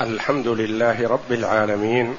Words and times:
الحمد 0.00 0.48
لله 0.48 1.08
رب 1.08 1.32
العالمين 1.32 2.16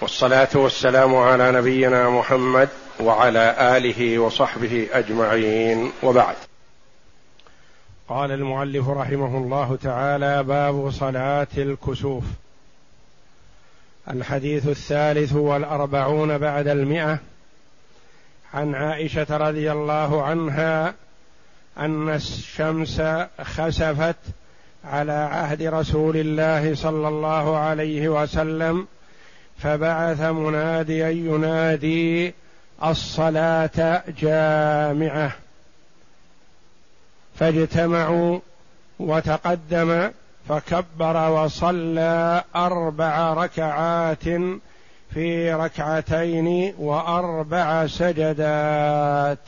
والصلاة 0.00 0.48
والسلام 0.54 1.16
على 1.16 1.52
نبينا 1.52 2.10
محمد 2.10 2.68
وعلى 3.00 3.76
آله 3.76 4.18
وصحبه 4.18 4.88
أجمعين. 4.92 5.92
وبعد. 6.02 6.36
قال 8.08 8.32
المؤلف 8.32 8.88
رحمه 8.88 9.38
الله 9.38 9.78
تعالى 9.82 10.42
باب 10.42 10.90
صلاة 10.90 11.46
الكسوف. 11.56 12.24
الحديث 14.10 14.68
الثالث 14.68 15.32
والأربعون 15.32 16.38
بعد 16.38 16.68
المئة. 16.68 17.18
عن 18.54 18.74
عائشة 18.74 19.36
رضي 19.36 19.72
الله 19.72 20.22
عنها 20.22 20.94
أن 21.78 22.08
الشمس 22.08 23.02
خسفت 23.42 24.16
على 24.84 25.12
عهد 25.12 25.62
رسول 25.62 26.16
الله 26.16 26.74
صلى 26.74 27.08
الله 27.08 27.56
عليه 27.56 28.08
وسلم 28.08 28.86
فبعث 29.58 30.20
مناديا 30.20 31.08
ينادي 31.08 32.34
الصلاة 32.84 34.02
جامعة. 34.18 35.32
فاجتمعوا 37.38 38.38
وتقدم 38.98 40.10
فكبر 40.48 41.30
وصلى 41.30 42.44
أربع 42.56 43.34
ركعات 43.34 44.24
في 45.14 45.54
ركعتين 45.54 46.74
وأربع 46.78 47.86
سجدات. 47.86 49.38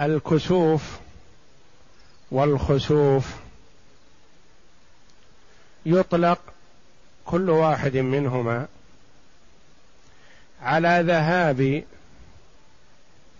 الكسوف 0.00 0.98
والخسوف 2.30 3.34
يطلق 5.86 6.38
كل 7.24 7.50
واحد 7.50 7.96
منهما 7.96 8.66
على 10.62 11.02
ذهاب 11.06 11.84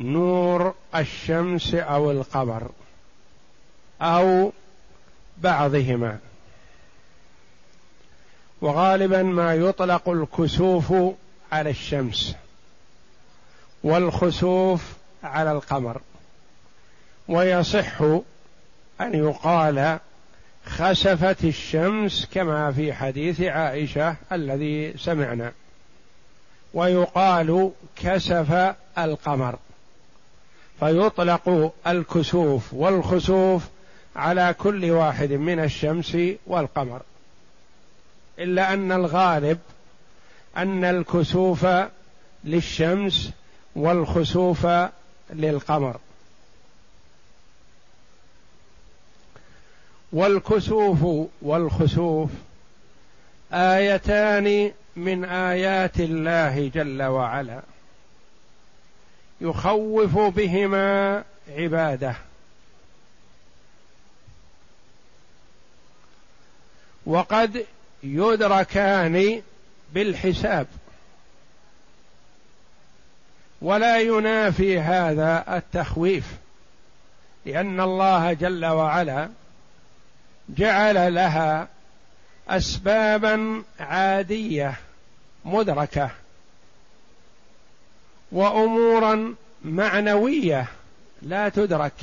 نور 0.00 0.74
الشمس 0.94 1.74
أو 1.74 2.11
القمر 2.11 2.70
أو 4.02 4.52
بعضهما. 5.39 6.18
وغالبا 8.61 9.22
ما 9.22 9.55
يطلق 9.55 10.08
الكسوف 10.08 10.92
على 11.52 11.70
الشمس 11.70 12.34
والخسوف 13.84 14.92
على 15.24 15.52
القمر. 15.52 16.00
ويصح 17.28 18.00
أن 19.00 19.14
يقال 19.14 19.98
خسفت 20.67 21.44
الشمس 21.44 22.28
كما 22.34 22.72
في 22.72 22.92
حديث 22.92 23.41
عائشة 23.41 24.17
الذي 24.33 24.94
سمعنا. 24.98 25.52
ويقال 26.75 27.70
كسف 27.97 28.75
القمر. 28.98 29.58
فيطلق 30.80 31.72
الكسوف 31.86 32.75
والخسوف 32.75 33.62
على 34.17 34.55
كل 34.58 34.91
واحد 34.91 35.33
من 35.33 35.61
الشمس 35.61 36.17
والقمر. 36.47 37.02
إلا 38.39 38.72
أن 38.72 38.92
الغالب 38.92 39.58
أن 40.56 40.84
الكسوف 40.84 41.67
للشمس 42.45 43.30
والخسوف 43.77 44.67
للقمر. 45.30 45.97
والكسوف 50.15 51.29
والخسوف 51.43 52.31
آيتان 53.53 54.73
من 54.97 55.25
آيات 55.25 56.01
الله 56.01 56.69
جل 56.75 57.02
وعلا 57.02 57.63
يخوف 59.41 60.19
بهما 60.19 61.24
عباده. 61.48 62.14
وقد 67.07 67.67
يدركان 68.03 69.42
بالحساب. 69.95 70.67
ولا 73.63 74.01
ينافي 74.01 74.80
هذا 74.80 75.57
التخويف 75.57 76.24
لأن 77.47 77.80
الله 77.80 78.33
جل 78.33 78.64
وعلا 78.64 79.29
جعل 80.48 81.14
لها 81.14 81.68
اسبابا 82.48 83.62
عادية 83.80 84.74
مدركة 85.44 86.10
وامورا 88.32 89.34
معنوية 89.64 90.66
لا 91.22 91.48
تدرك. 91.48 91.94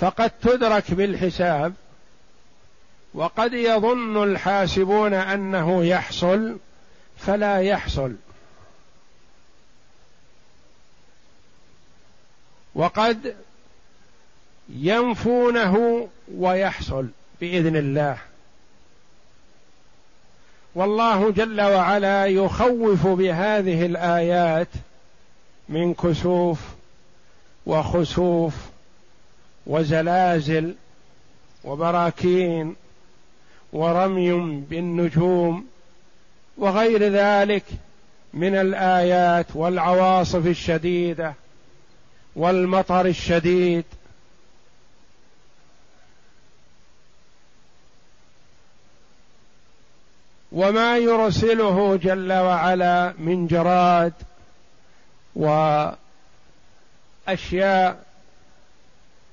فقد 0.00 0.30
تدرك 0.30 0.94
بالحساب 0.94 1.74
وقد 3.14 3.52
يظن 3.52 4.22
الحاسبون 4.22 5.14
أنه 5.14 5.84
يحصل 5.84 6.58
فلا 7.18 7.60
يحصل. 7.60 8.16
وقد 12.74 13.36
ينفونه 14.72 16.08
ويحصل 16.36 17.06
بإذن 17.40 17.76
الله. 17.76 18.18
والله 20.74 21.30
جل 21.30 21.60
وعلا 21.60 22.26
يخوف 22.26 23.06
بهذه 23.06 23.86
الآيات 23.86 24.68
من 25.68 25.94
كسوف 25.94 26.58
وخسوف 27.66 28.54
وزلازل 29.66 30.74
وبراكين 31.64 32.74
ورمي 33.72 34.32
بالنجوم 34.70 35.66
وغير 36.58 37.02
ذلك 37.02 37.64
من 38.34 38.54
الآيات 38.54 39.46
والعواصف 39.54 40.46
الشديدة 40.46 41.34
والمطر 42.36 43.06
الشديد 43.06 43.84
وما 50.52 50.98
يرسله 50.98 51.96
جل 51.96 52.32
وعلا 52.32 53.14
من 53.18 53.46
جراد 53.46 54.12
وأشياء 57.26 58.02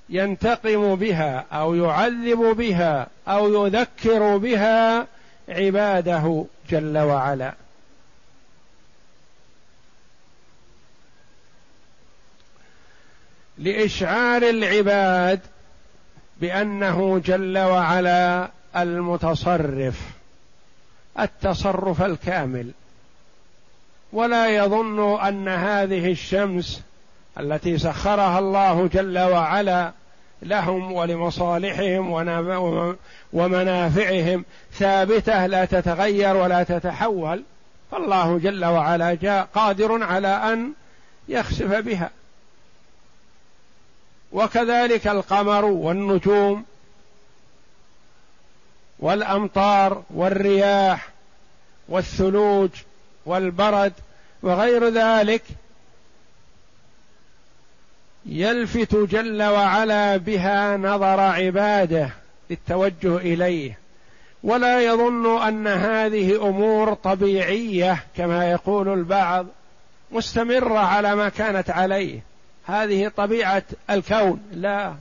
ينتقم 0.10 0.96
بها 0.96 1.46
أو 1.52 1.76
يعذب 1.76 2.56
بها 2.58 3.08
أو 3.28 3.66
يذكر 3.66 4.38
بها 4.38 5.08
عباده 5.50 6.46
جل 6.70 6.98
وعلا. 6.98 7.54
لإشعار 13.58 14.44
العباد 14.44 15.40
بأنه 16.42 17.22
جل 17.26 17.58
وعلا 17.58 18.50
المتصرف. 18.76 20.19
التصرف 21.20 22.02
الكامل. 22.02 22.72
ولا 24.14 24.48
يظن 24.48 25.20
أن 25.20 25.48
هذه 25.48 26.12
الشمس 26.12 26.82
التي 27.40 27.78
سخرها 27.78 28.40
الله 28.40 28.88
جل 28.94 29.20
وعلا 29.20 29.92
لهم 30.42 30.92
ولمصالحهم 30.92 32.12
ومنافعهم 33.34 34.46
ثابتة 34.74 35.46
لا 35.46 35.66
تتغير 35.66 36.36
ولا 36.36 36.64
تتحول. 36.64 37.44
فالله 37.92 38.38
جل 38.38 38.66
وعلا 38.66 39.14
جاء 39.14 39.48
قادر 39.56 40.04
على 40.04 40.28
أن 40.28 40.72
يخسف 41.30 41.76
بها. 41.76 42.10
وكذلك 44.32 45.08
القمر 45.08 45.66
والنجوم 45.66 46.66
والأمطار 49.00 50.04
والرياح 50.10 51.10
والثلوج 51.90 52.70
والبرد 53.26 53.94
وغير 54.44 54.90
ذلك 54.90 55.44
يلفت 58.26 58.96
جل 58.96 59.44
وعلا 59.44 60.18
بها 60.18 60.78
نظر 60.78 61.20
عباده 61.20 62.10
للتوجه 62.50 63.18
إليه. 63.18 63.78
ولا 64.44 64.82
يظن 64.82 65.42
أن 65.42 65.68
هذه 65.68 66.50
أمور 66.50 66.94
طبيعية 66.94 68.04
كما 68.18 68.52
يقول 68.52 68.94
البعض 68.94 69.46
مستمرة 70.12 70.80
على 70.80 71.16
ما 71.16 71.30
كانت 71.30 71.70
عليه. 71.70 72.20
هذه 72.66 73.12
طبيعة 73.18 73.64
الكون. 73.90 74.42
لا. 74.52 74.94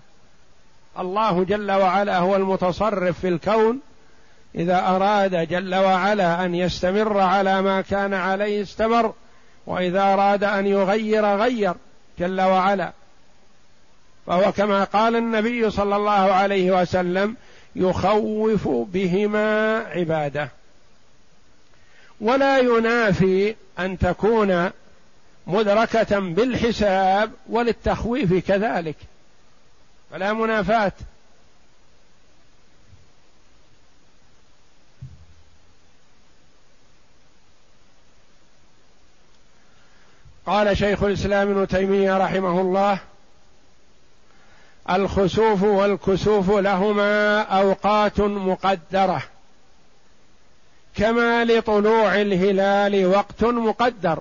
الله 0.98 1.44
جل 1.44 1.72
وعلا 1.72 2.18
هو 2.18 2.36
المتصرف 2.36 3.20
في 3.20 3.28
الكون 3.28 3.80
إذا 4.54 4.78
أراد 4.78 5.48
جل 5.48 5.74
وعلا 5.74 6.44
أن 6.44 6.54
يستمر 6.54 7.18
على 7.18 7.62
ما 7.62 7.80
كان 7.80 8.14
عليه 8.14 8.62
استمر 8.62 9.14
وإذا 9.66 10.02
أراد 10.02 10.44
أن 10.44 10.66
يغير 10.66 11.36
غير 11.36 11.74
جل 12.18 12.40
وعلا. 12.40 12.92
فهو 14.26 14.52
كما 14.52 14.84
قال 14.84 15.16
النبي 15.16 15.70
صلى 15.70 15.96
الله 15.96 16.10
عليه 16.10 16.80
وسلم 16.80 17.36
يخوف 17.76 18.68
بهما 18.68 19.78
عباده. 19.78 20.48
ولا 22.20 22.58
ينافي 22.58 23.54
أن 23.78 23.98
تكون 23.98 24.70
مدركة 25.46 26.18
بالحساب 26.18 27.30
وللتخويف 27.48 28.46
كذلك. 28.48 28.96
فلا 30.10 30.32
منافاة. 30.32 30.92
قال 40.48 40.76
شيخ 40.76 41.02
الإسلام 41.02 41.50
ابن 41.50 41.68
تيمية 41.68 42.18
رحمه 42.18 42.60
الله 42.60 42.98
الخسوف 44.90 45.62
والكسوف 45.62 46.50
لهما 46.50 47.40
أوقات 47.40 48.20
مقدرة 48.20 49.22
كما 50.96 51.44
لطلوع 51.44 52.20
الهلال 52.20 53.06
وقت 53.06 53.44
مقدر 53.44 54.18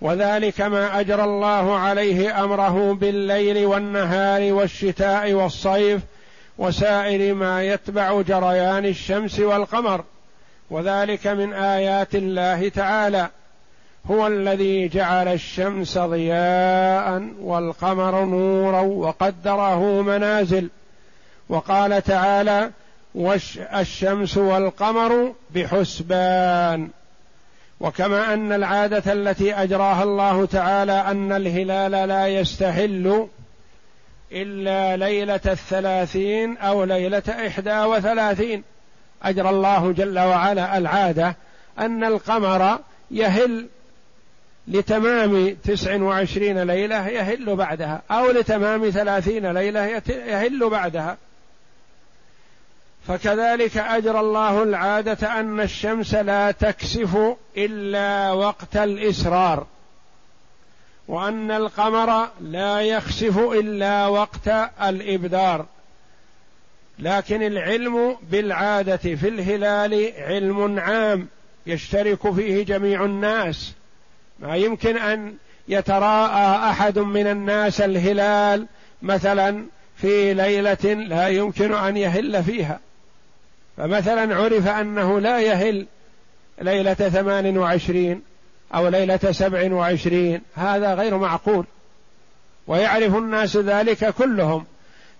وذلك 0.00 0.60
ما 0.60 1.00
أجرى 1.00 1.24
الله 1.24 1.78
عليه 1.78 2.44
أمره 2.44 2.94
بالليل 2.94 3.66
والنهار 3.66 4.52
والشتاء 4.52 5.32
والصيف 5.32 6.00
وسائر 6.58 7.34
ما 7.34 7.64
يتبع 7.64 8.22
جريان 8.22 8.84
الشمس 8.84 9.40
والقمر 9.40 10.04
وذلك 10.70 11.26
من 11.26 11.52
آيات 11.52 12.14
الله 12.14 12.68
تعالى. 12.68 13.28
هو 14.10 14.26
الذي 14.26 14.88
جعل 14.88 15.28
الشمس 15.28 15.98
ضياء 15.98 17.28
والقمر 17.40 18.24
نورا 18.24 18.80
وقدره 18.80 20.02
منازل. 20.02 20.68
وقال 21.48 22.02
تعالى 22.02 22.70
والشمس 23.14 24.36
والقمر 24.36 25.32
بحسبان 25.50 26.88
وكما 27.80 28.34
أن 28.34 28.52
العادة 28.52 29.12
التي 29.12 29.54
أجراها 29.54 30.02
الله 30.02 30.46
تعالى 30.46 30.92
أن 30.92 31.32
الهلال 31.32 31.90
لا 32.08 32.26
يستهل 32.28 33.28
إلا 34.32 34.96
ليلة 34.96 35.40
الثلاثين 35.46 36.56
أو 36.56 36.84
ليلة 36.84 37.22
إحدى 37.46 37.80
وثلاثين. 37.80 38.62
أجرى 39.22 39.50
الله 39.50 39.92
جل 39.92 40.18
وعلا 40.18 40.78
العادة 40.78 41.36
أن 41.78 42.04
القمر 42.04 42.78
يهل 43.10 43.66
لتمام 44.68 45.56
تسع 45.64 46.02
وعشرين 46.02 46.62
ليلة 46.62 47.08
يهل 47.08 47.56
بعدها 47.56 48.02
أو 48.10 48.30
لتمام 48.30 48.90
ثلاثين 48.90 49.52
ليلة 49.52 49.86
يهل 50.08 50.68
بعدها. 50.68 51.16
فكذلك 53.08 53.76
أجرى 53.76 54.20
الله 54.20 54.62
العادة 54.62 55.40
أن 55.40 55.60
الشمس 55.60 56.14
لا 56.14 56.50
تكسف 56.50 57.36
إلا 57.56 58.32
وقت 58.32 58.76
الإسرار 58.76 59.66
وأن 61.08 61.50
القمر 61.50 62.28
لا 62.40 62.80
يخسف 62.80 63.38
إلا 63.38 64.06
وقت 64.06 64.48
الإبدار. 64.82 65.66
لكن 66.98 67.42
العلم 67.42 68.16
بالعادة 68.30 68.96
في 68.96 69.28
الهلال 69.28 70.12
علم 70.18 70.78
عام 70.78 71.28
يشترك 71.66 72.32
فيه 72.32 72.64
جميع 72.64 73.04
الناس. 73.04 73.72
ما 74.38 74.56
يمكن 74.56 74.96
أن 74.96 75.34
يتراءى 75.68 76.70
أحد 76.70 76.98
من 76.98 77.26
الناس 77.26 77.80
الهلال 77.80 78.66
مثلا 79.02 79.64
في 79.96 80.34
ليلة 80.34 80.94
لا 81.08 81.28
يمكن 81.28 81.74
أن 81.74 81.96
يهل 81.96 82.44
فيها. 82.44 82.80
فمثلا 83.76 84.36
عرف 84.36 84.66
أنه 84.66 85.20
لا 85.20 85.40
يهل 85.40 85.86
ليلة 86.60 86.94
ثمان 86.94 87.58
وعشرين 87.58 88.22
أو 88.74 88.88
ليلة 88.88 89.32
سبع 89.32 89.72
وعشرين 89.72 90.40
هذا 90.54 90.94
غير 90.94 91.18
معقول. 91.18 91.64
ويعرف 92.66 93.16
الناس 93.16 93.56
ذلك 93.56 94.14
كلهم 94.14 94.64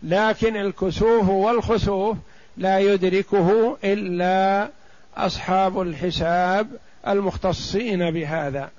لكن 0.03 0.57
الكسوف 0.57 1.29
والخسوف 1.29 2.17
لا 2.57 2.79
يدركه 2.79 3.77
إلا 3.85 4.69
أصحاب 5.17 5.81
الحساب 5.81 6.69
المختصين 7.09 8.11
بهذا. 8.11 8.71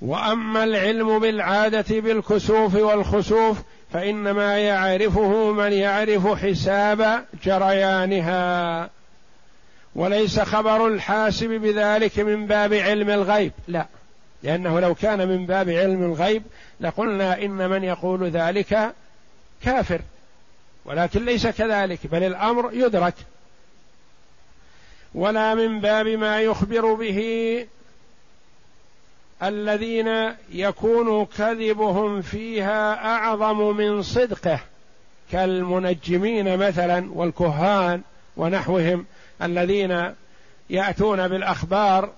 وأما 0.00 0.64
العلم 0.64 1.18
بالعادة 1.18 2.00
بالكسوف 2.00 2.74
والخسوف 2.74 3.58
فإنما 3.92 4.58
يعرفه 4.58 5.52
من 5.52 5.72
يعرف 5.72 6.44
حساب 6.44 7.24
جريانها. 7.44 8.90
وليس 9.94 10.40
خبر 10.40 10.86
الحاسب 10.86 11.48
بذلك 11.48 12.18
من 12.18 12.46
باب 12.46 12.74
علم 12.74 13.10
الغيب. 13.10 13.52
لا. 13.68 13.86
لأنه 14.42 14.80
لو 14.80 14.94
كان 14.94 15.28
من 15.28 15.46
باب 15.46 15.70
علم 15.70 16.04
الغيب 16.04 16.42
لقلنا 16.80 17.42
إن 17.42 17.70
من 17.70 17.84
يقول 17.84 18.30
ذلك 18.30 18.94
كافر. 19.62 20.00
ولكن 20.84 21.24
ليس 21.24 21.46
كذلك 21.46 22.06
بل 22.06 22.22
الأمر 22.22 22.70
يدرك. 22.72 23.14
ولا 25.14 25.54
من 25.54 25.80
باب 25.80 26.06
ما 26.06 26.40
يخبر 26.40 26.94
به 26.94 27.66
الذين 29.42 30.32
يكون 30.52 31.26
كذبهم 31.26 32.22
فيها 32.22 33.04
أعظم 33.04 33.76
من 33.76 34.02
صدقه 34.02 34.60
كالمنجمين 35.32 36.56
مثلا 36.56 37.10
والكهان 37.12 38.02
ونحوهم 38.36 39.06
الذين 39.42 40.12
يأتون 40.70 41.28
بالأخبار 41.28 42.10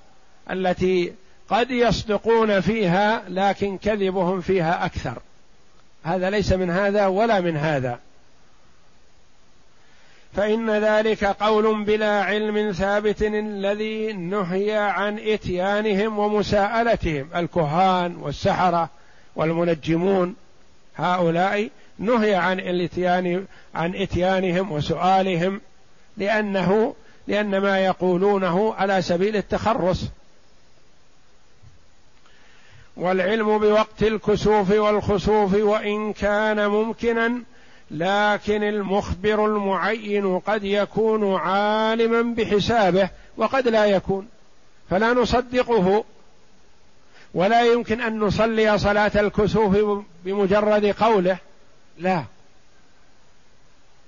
التي 0.50 1.12
قد 1.50 1.70
يصدقون 1.70 2.60
فيها 2.60 3.22
لكن 3.28 3.78
كذبهم 3.78 4.40
فيها 4.40 4.84
أكثر. 4.84 5.18
هذا 6.04 6.30
ليس 6.30 6.52
من 6.52 6.70
هذا 6.70 7.06
ولا 7.06 7.40
من 7.40 7.56
هذا. 7.56 7.98
فإن 10.36 10.70
ذلك 10.70 11.24
قول 11.24 11.84
بلا 11.84 12.22
علم 12.22 12.72
ثابت 12.72 13.22
الذي 13.22 14.12
نهي 14.12 14.76
عن 14.76 15.18
إتيانهم 15.18 16.18
ومساءلتهم 16.18 17.28
الكهان 17.36 18.16
والسحرة 18.16 18.90
والمنجمون. 19.36 20.34
هؤلاء 20.96 21.68
نهي 21.98 22.34
عن 22.34 22.60
الإتيان 22.60 23.46
عن 23.74 23.94
إتيانهم 23.94 24.72
وسؤالهم 24.72 25.60
لأنه 26.16 26.94
لأن 27.26 27.58
ما 27.58 27.78
يقولونه 27.78 28.74
على 28.74 29.02
سبيل 29.02 29.36
التخرص. 29.36 30.04
والعلم 32.96 33.58
بوقت 33.58 34.02
الكسوف 34.02 34.70
والخسوف 34.70 35.54
وإن 35.54 36.12
كان 36.12 36.66
ممكنا 36.66 37.42
لكن 37.90 38.62
المخبر 38.62 39.46
المعين 39.46 40.38
قد 40.38 40.64
يكون 40.64 41.34
عالما 41.34 42.22
بحسابه 42.34 43.10
وقد 43.36 43.68
لا 43.68 43.84
يكون. 43.84 44.28
فلا 44.90 45.12
نصدقه. 45.12 46.04
ولا 47.34 47.62
يمكن 47.62 48.00
أن 48.00 48.18
نصلي 48.18 48.78
صلاة 48.78 49.12
الكسوف 49.20 50.04
بمجرد 50.24 50.86
قوله. 50.86 51.38
لا. 51.98 52.24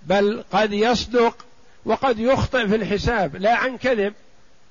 بل 0.03 0.45
قد 0.53 0.73
يصدق 0.73 1.45
وقد 1.85 2.19
يخطئ 2.19 2.69
في 2.69 2.77
الحساب 2.77 3.37
لا 3.37 3.57
عن 3.57 3.79
كذب 3.79 4.15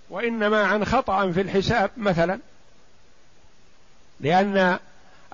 وإنما 0.09 0.63
عن 0.63 0.85
خطأ 0.85 1.31
في 1.31 1.41
الحساب 1.41 1.91
مثلا. 1.97 2.39
لأن 4.19 4.79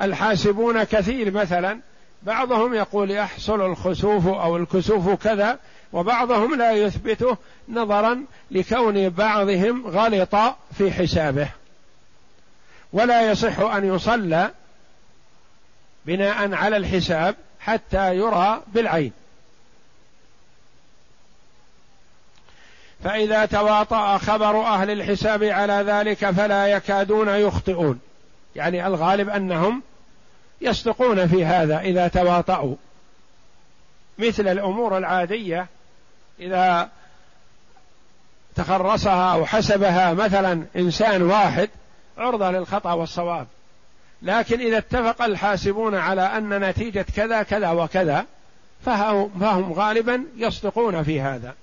الحاسبون 0.02 0.84
كثير 0.84 1.32
مثلا 1.32 1.80
بعضهم 2.24 2.74
يقول 2.74 3.12
يحصل 3.12 3.62
الخسوف 3.62 4.28
أو 4.28 4.58
الكسوف 4.58 5.10
كذا 5.24 5.60
وبعضهم 5.94 6.56
لا 6.56 6.72
يثبته 6.72 7.38
نظرا 7.70 8.26
لكون 8.52 9.10
بعضهم 9.10 9.88
غلط 9.88 10.36
في 10.78 10.92
حسابه. 10.92 11.50
ولا 12.94 13.32
يصح 13.32 13.60
أن 13.60 13.96
يصلى 13.96 14.52
بناء 16.06 16.54
على 16.54 16.78
الحساب 16.78 17.36
حتى 17.60 18.16
يرى 18.16 18.62
بالعين. 18.68 19.12
فإذا 23.04 23.46
تواطأ 23.46 24.18
خبر 24.18 24.62
أهل 24.62 24.92
الحساب 24.92 25.44
على 25.44 25.74
ذلك 25.74 26.30
فلا 26.30 26.68
يكادون 26.68 27.30
يخطئون. 27.30 28.00
يعني 28.56 28.88
الغالب 28.88 29.30
أنهم 29.30 29.82
يصدقون 30.62 31.28
في 31.28 31.46
هذا 31.46 31.80
إذا 31.80 32.08
تواطؤوا. 32.08 32.76
مثل 34.18 34.48
الأمور 34.48 34.98
العادية 34.98 35.68
إذا 36.40 36.90
تخرصها 38.56 39.34
أو 39.34 39.46
حسبها 39.46 40.14
مثلا 40.14 40.66
إنسان 40.76 41.22
واحد 41.22 41.70
عرضة 42.18 42.52
للخطأ 42.52 42.94
والصواب. 42.94 43.48
لكن 44.22 44.60
إذا 44.60 44.78
اتفق 44.78 45.22
الحاسبون 45.22 45.96
على 45.96 46.22
أن 46.22 46.60
نتيجة 46.70 47.06
كذا 47.16 47.44
كذا 47.44 47.72
وكذا 47.72 48.26
فهم 48.86 49.74
غالبا 49.74 50.24
يصدقون 50.36 51.04
في 51.04 51.22
هذا. 51.22 51.54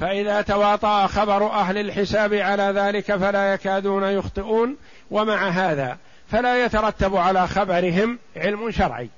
فإذا 0.00 0.42
تواطأ 0.42 1.06
خبر 1.06 1.50
أهل 1.50 1.78
الحساب 1.78 2.34
على 2.34 2.62
ذلك 2.62 3.16
فلا 3.16 3.54
يكادون 3.54 4.02
يخطئون 4.02 4.76
ومع 5.10 5.48
هذا 5.48 5.98
فلا 6.30 6.64
يترتب 6.64 7.16
على 7.16 7.48
خبرهم 7.48 8.18
علم 8.36 8.70
شرعي. 8.70 9.08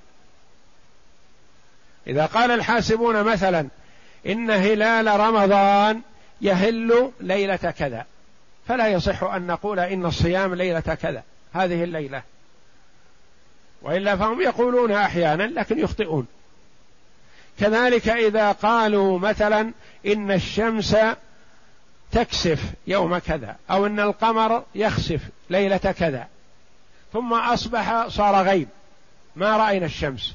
إذا 2.07 2.27
قال 2.27 2.51
الحاسبون 2.51 3.23
مثلا 3.23 3.69
إن 4.27 4.51
هلال 4.51 5.21
رمضان 5.21 6.01
يهل 6.41 7.11
ليلة 7.21 7.57
كذا 7.57 8.07
فلا 8.69 8.89
يصح 8.89 9.23
أن 9.23 9.47
نقول 9.47 9.81
إن 9.81 10.07
الصيام 10.07 10.55
ليلة 10.55 10.81
كذا 10.81 11.23
هذه 11.53 11.85
الليلة. 11.85 12.23
وإلا 13.83 14.17
فهم 14.17 14.41
يقولون 14.41 14.93
أحيانا 14.93 15.43
لكن 15.43 15.79
يخطئون. 15.79 16.27
كذلك 17.61 18.09
إذا 18.09 18.53
قالوا 18.53 19.19
مثلا 19.19 19.73
إن 20.07 20.31
الشمس 20.31 20.97
تكسف 22.13 22.61
يوم 22.87 23.19
كذا 23.19 23.57
أو 23.71 23.87
إن 23.87 24.01
القمر 24.01 24.63
يخسف 24.75 25.21
ليلة 25.51 25.77
كذا 25.77 26.27
ثم 27.13 27.33
أصبح 27.33 28.07
صار 28.09 28.43
غيب 28.45 28.69
ما 29.37 29.57
رأينا 29.57 29.87
الشمس 29.87 30.35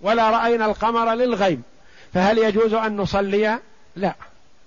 ولا 0.00 0.30
رأينا 0.30 0.66
القمر 0.66 1.14
للغيب 1.14 1.62
فهل 2.14 2.38
يجوز 2.38 2.74
أن 2.74 2.96
نصلي؟ 2.96 3.58
لا 3.96 4.14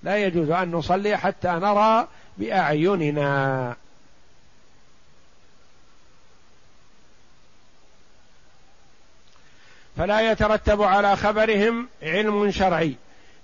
لا 0.03 0.17
يجوز 0.17 0.49
أن 0.49 0.71
نصلي 0.71 1.17
حتى 1.17 1.47
نرى 1.47 2.07
بأعيننا 2.37 3.75
فلا 9.97 10.31
يترتب 10.31 10.81
على 10.81 11.15
خبرهم 11.15 11.87
علم 12.03 12.51
شرعي. 12.51 12.95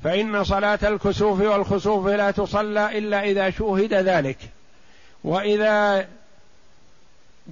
فإن 0.04 0.44
صلاة 0.44 0.80
الكسوف 0.84 1.42
والخسوف 1.42 2.08
لا 2.08 2.32
تصلى 2.32 2.98
إلا 2.98 3.24
إذا 3.24 3.50
شوهد 3.50 3.94
ذلك. 3.94 4.38
وإذا 5.24 6.08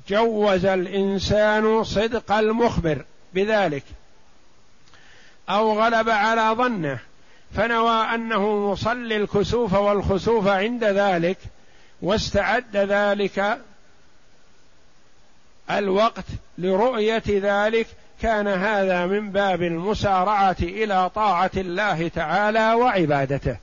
جوز 0.07 0.65
الإنسان 0.65 1.83
صدق 1.83 2.31
المخبر 2.31 3.05
بذلك 3.33 3.83
أو 5.49 5.79
غلب 5.81 6.09
على 6.09 6.55
ظنه 6.55 6.99
فنوى 7.55 8.15
أنه 8.15 8.73
يصلي 8.73 9.17
الكسوف 9.17 9.73
والخسوف 9.73 10.47
عند 10.47 10.83
ذلك 10.83 11.37
واستعد 12.01 12.77
ذلك 12.77 13.59
الوقت 15.71 16.25
لرؤية 16.57 17.23
ذلك 17.27 17.87
كان 18.21 18.47
هذا 18.47 19.05
من 19.05 19.31
باب 19.31 19.63
المسارعة 19.63 20.55
إلى 20.61 21.09
طاعة 21.09 21.51
الله 21.57 22.07
تعالى 22.07 22.73
وعبادته. 22.73 23.57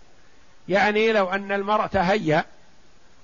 يعني 0.68 1.12
لو 1.12 1.30
أن 1.30 1.52
المرء 1.52 1.86
تهيأ 1.86 2.44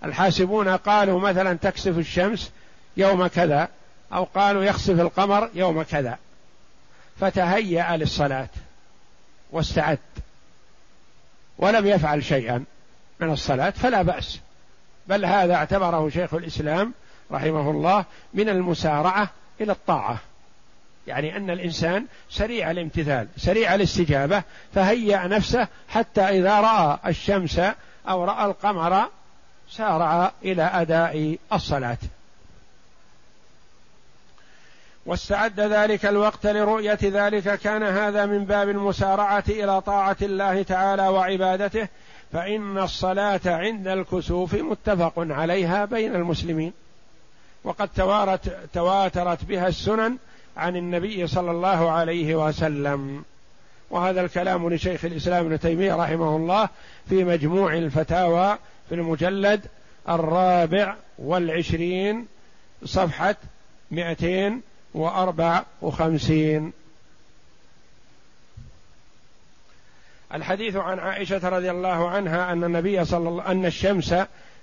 الحاسبون 0.04 0.68
قالوا 0.68 1.20
مثلا 1.20 1.54
تكسف 1.54 1.98
الشمس 1.98 2.50
يوم 2.96 3.26
كذا 3.26 3.68
أو 4.12 4.24
قالوا 4.24 4.64
يخسف 4.64 5.00
القمر 5.00 5.50
يوم 5.54 5.82
كذا. 5.82 6.18
فتهيأ 7.20 7.96
للصلاة 7.96 8.48
واستعد. 9.52 9.98
ولم 11.58 11.86
يفعل 11.86 12.24
شيئا 12.24 12.64
من 13.20 13.30
الصلاة 13.32 13.70
فلا 13.70 14.02
بأس. 14.02 14.40
بل 15.06 15.24
هذا 15.24 15.54
اعتبره 15.54 16.08
شيخ 16.08 16.34
الإسلام 16.34 16.94
رحمه 17.32 17.70
الله 17.70 18.04
من 18.34 18.48
المسارعة 18.48 19.28
إلى 19.60 19.72
الطاعة. 19.72 20.18
يعني 21.10 21.36
أن 21.36 21.50
الإنسان 21.50 22.06
سريع 22.30 22.70
الامتثال 22.70 23.28
سريع 23.36 23.74
الاستجابة 23.74 24.42
فهيأ 24.74 25.26
نفسه 25.26 25.68
حتى 25.88 26.20
إذا 26.20 26.60
رأى 26.60 26.98
الشمس 27.06 27.60
أو 28.08 28.24
رأى 28.24 28.46
القمر 28.46 29.08
سارع 29.70 30.32
إلى 30.44 30.62
أداء 30.62 31.38
الصلاة. 31.52 31.98
واستعد 35.06 35.60
ذلك 35.60 36.06
الوقت 36.06 36.46
لرؤية 36.46 36.98
ذلك. 37.02 37.58
كان 37.58 37.82
هذا 37.82 38.26
من 38.26 38.44
باب 38.44 38.68
المسارعة 38.68 39.44
إلى 39.48 39.80
طاعة 39.80 40.16
الله 40.22 40.62
تعالى 40.62 41.08
وعبادته. 41.08 41.88
فإن 42.32 42.78
الصلاة 42.78 43.40
عند 43.46 43.88
الكسوف 43.88 44.54
متفق 44.54 45.12
عليها 45.16 45.84
بين 45.84 46.14
المسلمين. 46.14 46.72
وقد 47.64 47.88
توارت 47.88 48.68
تواترت 48.72 49.44
بها 49.44 49.68
السنن 49.68 50.16
عن 50.60 50.76
النبي 50.76 51.26
صلى 51.26 51.50
الله 51.50 51.90
عليه 51.90 52.34
وسلم. 52.34 53.24
وهذا 53.90 54.20
الكلام 54.20 54.74
لشيخ 54.74 55.04
الإسلام 55.04 55.46
ابن 55.46 55.60
تيمية 55.60 55.94
رحمه 55.94 56.36
الله 56.36 56.68
في 57.08 57.24
مجموع 57.24 57.74
الفتاوى 57.74 58.58
في 58.88 58.94
المجلد 58.94 59.66
الرابع 60.08 60.94
والعشرين 61.18 62.26
صفحة 62.84 63.36
254 63.90 66.72
الحديث 70.34 70.76
عن 70.76 70.98
عائشة 70.98 71.48
رضي 71.48 71.70
الله 71.70 72.08
عنها 72.08 72.52
أن 72.52 72.64
النبي 72.64 73.04
صلى 73.04 73.28
الله 73.28 73.46
أن 73.46 73.66
الشمس 73.66 74.14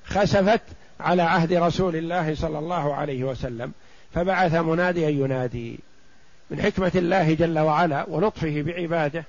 خسفت 0.06 0.62
على 1.00 1.22
عهد 1.22 1.54
رسول 1.54 1.96
الله 1.96 2.36
صلى 2.36 2.60
الله 2.60 2.96
عليه 2.96 3.24
وسلم 3.24 3.72
فبعث 4.14 4.56
مناديا 4.56 5.10
ينادي. 5.10 5.80
من 6.50 6.62
حكمة 6.62 6.92
الله 6.96 7.34
جل 7.34 7.60
وعلا 7.60 8.06
ولطفه 8.10 8.62
بعباده 8.62 9.24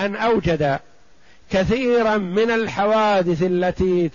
أن 0.00 0.16
أوجد 0.16 0.80
كثيرا 1.50 2.16
من 2.16 2.50
الحوادث 2.50 3.42
التي 3.42 4.10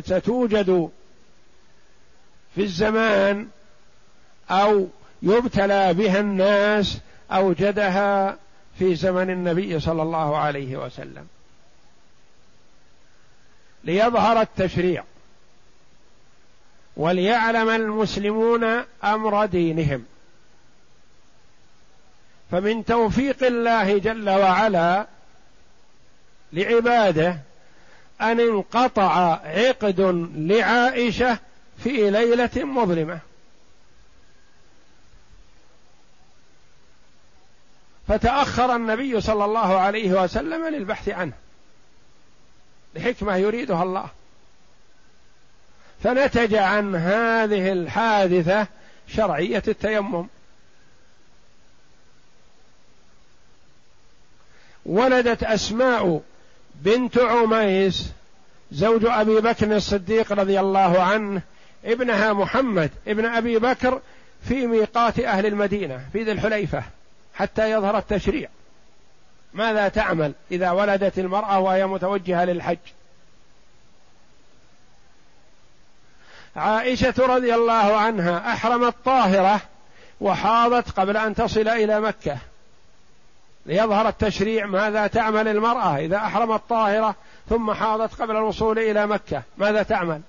ستوجد 0.00 0.90
في 2.54 2.62
الزمان 2.62 3.48
أو 4.50 4.86
يبتلى 5.22 5.94
بها 5.94 6.20
الناس 6.20 6.98
أوجدها 7.32 8.36
في 8.78 8.94
زمن 8.94 9.30
النبي 9.30 9.80
صلى 9.80 10.02
الله 10.02 10.36
عليه 10.36 10.76
وسلم. 10.76 11.26
ليظهر 13.84 14.40
التشريع 14.40 15.04
وليعلم 16.96 17.68
المسلمون 17.68 18.64
أمر 19.04 19.46
دينهم. 19.46 20.04
فمن 22.50 22.84
توفيق 22.84 23.44
الله 23.44 23.98
جل 23.98 24.30
وعلا 24.30 25.06
لعباده 26.52 27.38
أن 28.20 28.40
انقطع 28.40 29.40
عقد 29.44 30.00
لعائشة 30.36 31.38
في 31.84 32.10
ليلة 32.10 32.50
مظلمة. 32.56 33.18
فتأخر 38.08 38.76
النبي 38.76 39.20
صلى 39.20 39.44
الله 39.44 39.78
عليه 39.78 40.22
وسلم 40.22 40.66
للبحث 40.66 41.08
عنه 41.08 41.32
لحكمة 42.94 43.36
يريدها 43.36 43.82
الله. 43.82 44.08
فنتج 46.02 46.54
عن 46.54 46.96
هذه 46.96 47.72
الحادثة 47.72 48.66
شرعية 49.08 49.62
التيمم. 49.68 50.26
ولدت 54.88 55.42
أسماء 55.42 56.20
بنت 56.74 57.18
عميس 57.18 58.12
زوج 58.72 59.04
أبي 59.04 59.40
بكر 59.40 59.76
الصديق 59.76 60.32
رضي 60.32 60.60
الله 60.60 61.02
عنه 61.02 61.42
ابنها 61.84 62.32
محمد 62.32 62.90
ابن 63.08 63.26
أبي 63.26 63.58
بكر 63.58 64.00
في 64.48 64.66
ميقات 64.66 65.20
أهل 65.20 65.46
المدينة 65.46 66.00
في 66.12 66.22
ذي 66.22 66.32
الحليفة 66.32 66.82
حتى 67.34 67.70
يظهر 67.70 67.98
التشريع. 67.98 68.48
ماذا 69.54 69.88
تعمل 69.88 70.32
إذا 70.50 70.70
ولدت 70.70 71.18
المرأة 71.18 71.58
وهي 71.58 71.86
متوجهة 71.86 72.44
للحج؟ 72.44 72.78
عائشة 76.56 77.14
رضي 77.18 77.54
الله 77.54 77.96
عنها 77.96 78.52
أحرمت 78.52 78.94
طاهرة 79.04 79.60
وحاضت 80.20 80.90
قبل 80.90 81.16
أن 81.16 81.34
تصل 81.34 81.68
إلى 81.68 82.00
مكة. 82.00 82.38
ليظهر 83.66 84.08
التشريع 84.08 84.66
ماذا 84.66 85.06
تعمل 85.06 85.48
المرأة 85.48 85.96
إذا 85.96 86.16
أحرمت 86.16 86.60
طاهرة 86.68 87.14
ثم 87.48 87.72
حاضت 87.72 88.22
قبل 88.22 88.36
الوصول 88.36 88.78
إلى 88.78 89.06
مكة. 89.06 89.42
ماذا 89.58 89.82
تعمل؟ 89.82 90.20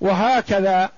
وهكذا 0.00 0.90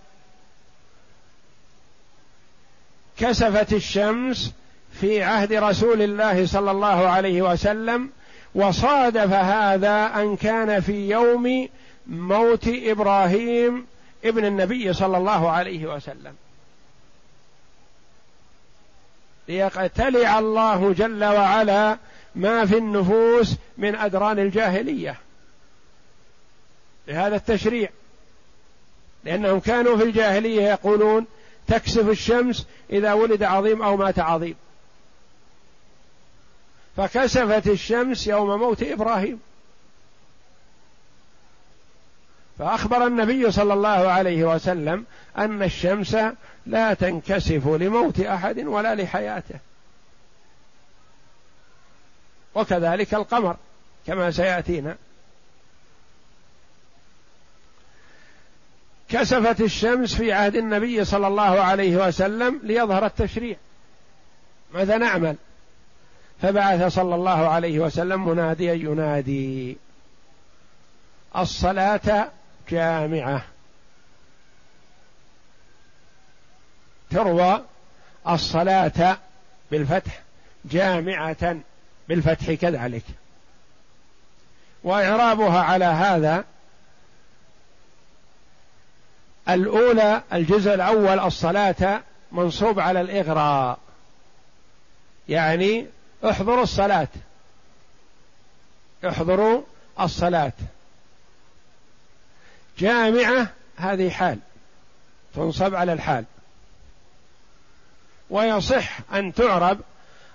كسفت 3.18 3.72
الشمس 3.72 4.52
في 5.00 5.22
عهد 5.22 5.52
رسول 5.52 6.02
الله 6.02 6.46
صلى 6.46 6.70
الله 6.70 7.08
عليه 7.08 7.42
وسلم 7.42 8.10
وصادف 8.54 9.32
هذا 9.32 10.12
أن 10.16 10.36
كان 10.36 10.80
في 10.80 11.08
يوم 11.10 11.68
موت 12.06 12.68
إبراهيم 12.68 13.86
ابن 14.24 14.44
النبي 14.44 14.92
صلى 14.92 15.16
الله 15.16 15.50
عليه 15.50 15.94
وسلم. 15.94 16.34
ليقتلع 19.48 20.38
الله 20.38 20.92
جل 20.92 21.24
وعلا 21.24 21.98
ما 22.34 22.66
في 22.66 22.78
النفوس 22.78 23.56
من 23.78 23.94
أدران 23.96 24.38
الجاهلية. 24.38 25.18
لهذا 27.08 27.36
التشريع. 27.36 27.88
لأنهم 29.24 29.60
كانوا 29.60 29.96
في 29.96 30.02
الجاهلية 30.02 30.62
يقولون 30.62 31.26
تكسف 31.66 32.08
الشمس 32.08 32.66
إذا 32.90 33.12
ولد 33.12 33.42
عظيم 33.42 33.82
أو 33.82 33.96
مات 33.96 34.18
عظيم. 34.18 34.56
فكسفت 36.96 37.66
الشمس 37.66 38.26
يوم 38.26 38.60
موت 38.60 38.82
إبراهيم. 38.82 39.40
فأخبر 42.58 43.06
النبي 43.06 43.50
صلى 43.50 43.74
الله 43.74 43.88
عليه 43.88 44.44
وسلم 44.44 45.04
أن 45.38 45.62
الشمس 45.62 46.16
لا 46.66 46.94
تنكسف 46.94 47.66
لموت 47.66 48.20
أحد 48.20 48.58
ولا 48.58 48.94
لحياته. 48.94 49.54
وكذلك 52.54 53.14
القمر 53.14 53.56
كما 54.06 54.30
سيأتينا. 54.30 54.96
كسفت 59.08 59.60
الشمس 59.60 60.14
في 60.14 60.32
عهد 60.32 60.56
النبي 60.56 61.04
صلى 61.04 61.26
الله 61.26 61.60
عليه 61.60 62.08
وسلم 62.08 62.60
ليظهر 62.62 63.06
التشريع. 63.06 63.56
ماذا 64.74 64.96
نعمل؟ 64.98 65.36
فبعث 66.42 66.92
صلى 66.94 67.14
الله 67.14 67.48
عليه 67.48 67.78
وسلم 67.78 68.28
مناديا 68.28 68.74
ينادي 68.74 69.76
الصلاة 71.36 72.30
جامعه 72.70 73.44
تروى 77.10 77.64
الصلاة 78.28 79.18
بالفتح 79.70 80.20
جامعة 80.64 81.56
بالفتح 82.08 82.52
كذلك. 82.52 83.04
وإعرابها 84.84 85.60
على 85.60 85.84
هذا 85.84 86.44
الأولى 89.48 90.22
الجزء 90.32 90.74
الأول 90.74 91.20
الصلاة 91.20 92.02
منصوب 92.32 92.80
على 92.80 93.00
الإغراء. 93.00 93.78
يعني 95.28 95.86
احضروا 96.24 96.62
الصلاة. 96.62 97.08
احضروا 99.08 99.62
الصلاة. 100.00 100.52
جامعة 102.78 103.48
هذه 103.76 104.10
حال. 104.10 104.38
تنصب 105.34 105.74
على 105.74 105.92
الحال. 105.92 106.24
ويصح 108.30 109.12
أن 109.14 109.34
تعرب 109.34 109.80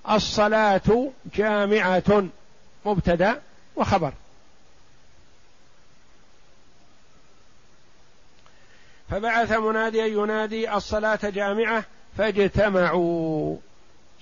الصلاة 0.10 1.12
جامعة 1.36 2.24
مبتدأ 2.86 3.42
وخبر. 3.76 4.14
فبعث 9.10 9.52
مناديا 9.52 10.06
ينادي 10.06 10.74
الصلاة 10.74 11.20
جامعة 11.24 11.84
فاجتمعوا. 12.18 13.58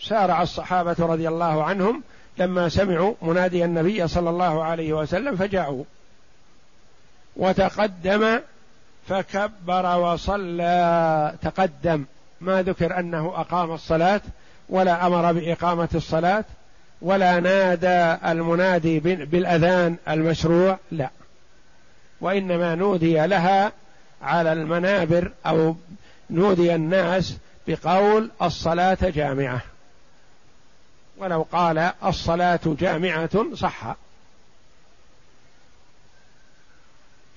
سارع 0.02 0.42
الصحابة 0.42 0.96
رضي 1.00 1.28
الله 1.28 1.64
عنهم 1.64 2.04
لما 2.38 2.70
سمعوا 2.70 3.14
منادي 3.22 3.66
النبي 3.66 4.08
صلى 4.08 4.30
الله 4.30 4.64
عليه 4.64 4.94
وسلم 4.94 5.36
فجاءوا. 5.36 5.84
وتقدم 7.36 8.40
فكبر 9.08 10.00
وصلى. 10.00 11.36
تقدم. 11.42 12.06
ما 12.42 12.62
ذكر 12.62 13.00
أنه 13.00 13.34
أقام 13.36 13.72
الصلاة 13.72 14.22
ولا 14.70 15.08
أمر 15.08 15.32
بإقامة 15.32 15.90
الصلاة 15.96 16.44
ولا 17.02 17.40
نادى 17.40 18.32
المنادي 18.32 19.00
بالأذان 19.00 19.98
المشروع 20.10 20.78
لا. 20.92 21.10
وإنما 22.22 22.76
نودي 22.76 23.28
لها 23.28 23.72
على 24.22 24.54
المنابر 24.54 25.32
أو 25.46 25.76
نودي 26.30 26.76
الناس 26.76 27.38
بقول 27.68 28.32
الصلاة 28.42 28.98
جامعة. 29.02 29.62
ولو 31.18 31.46
قال 31.52 31.92
الصلاة 32.04 32.60
جامعة 32.66 33.56
صح. 33.56 33.96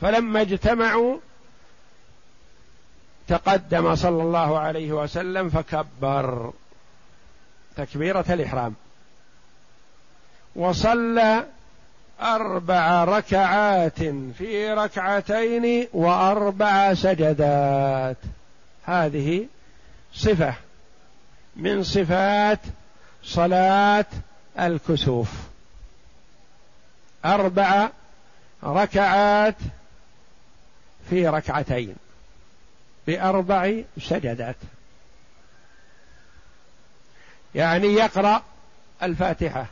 فلما 0.04 0.40
اجتمعوا 0.40 1.18
تقدم 3.28 3.94
صلى 3.94 4.22
الله 4.22 4.58
عليه 4.58 4.92
وسلم 4.92 5.50
فكبر 5.50 6.52
تكبيرة 7.76 8.24
الإحرام 8.28 8.74
وصلى 10.56 11.44
أربع 12.20 13.04
ركعات 13.04 13.98
في 14.38 14.72
ركعتين 14.72 15.88
وأربع 15.92 16.94
سجدات. 16.94 18.16
هذه 18.84 19.46
صفة 20.14 20.54
من 21.56 21.82
صفات 21.82 22.60
صلاة 23.22 24.06
الكسوف. 24.58 25.30
أربع 27.24 27.88
ركعات 28.64 29.56
في 31.10 31.28
ركعتين 31.28 31.96
بأربع 33.06 33.82
سجدات. 34.00 34.56
يعني 37.54 37.86
يقرأ 37.86 38.42
الفاتحة 39.02 39.66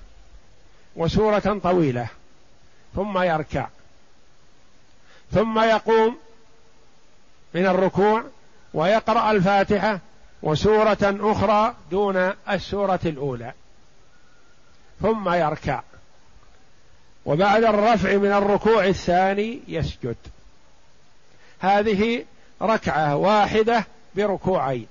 وسورة 0.96 1.60
طويلة 1.62 2.08
ثم 2.94 3.18
يركع 3.18 3.68
ثم 5.32 5.60
يقوم 5.60 6.18
من 7.54 7.66
الركوع 7.66 8.24
ويقرأ 8.74 9.30
الفاتحة 9.30 10.00
وسورة 10.42 10.98
أخرى 11.02 11.74
دون 11.90 12.32
السورة 12.50 13.00
الأولى 13.06 13.52
ثم 15.02 15.32
يركع. 15.32 15.82
وبعد 17.24 17.64
الرفع 17.64 18.16
من 18.16 18.32
الركوع 18.32 18.86
الثاني 18.86 19.60
يسجد. 19.68 20.16
هذه 21.62 22.24
ركعة 22.62 23.16
واحدة 23.16 23.84
بركوعين. 24.14 24.86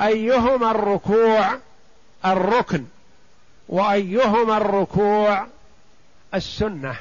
أيهما 0.00 0.70
الركوع؟ 0.70 1.58
الركن. 2.24 2.84
وأيهما 3.68 4.56
الركوع؟ 4.56 5.46
السنة. 6.34 6.96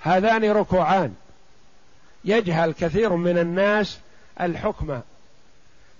هذان 0.00 0.50
ركوعان. 0.50 1.14
يجهل 2.24 2.72
كثير 2.72 3.12
من 3.12 3.38
الناس 3.38 3.98
الحكم. 4.40 5.00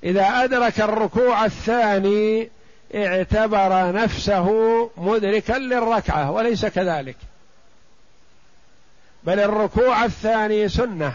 إذا 0.04 0.44
أدرك 0.44 0.80
الركوع 0.80 1.44
الثاني 1.44 2.50
اعتبر 2.94 3.92
نفسه 3.92 4.50
مدركا 4.96 5.52
للركعة 5.52 6.30
وليس 6.30 6.66
كذلك. 6.66 7.16
بل 9.24 9.40
الركوع 9.40 10.04
الثاني 10.04 10.68
سنة. 10.68 11.14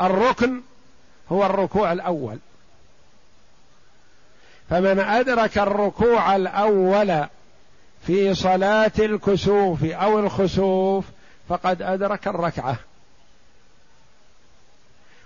الركن 0.00 0.60
هو 1.32 1.46
الركوع 1.46 1.92
الأول. 1.92 2.38
فمن 4.70 4.98
أدرك 4.98 5.58
الركوع 5.58 6.36
الأول 6.36 7.26
في 8.06 8.34
صلاة 8.34 8.92
الكسوف 8.98 9.84
أو 9.84 10.18
الخسوف 10.18 11.04
فقد 11.48 11.82
أدرك 11.82 12.28
الركعة. 12.28 12.76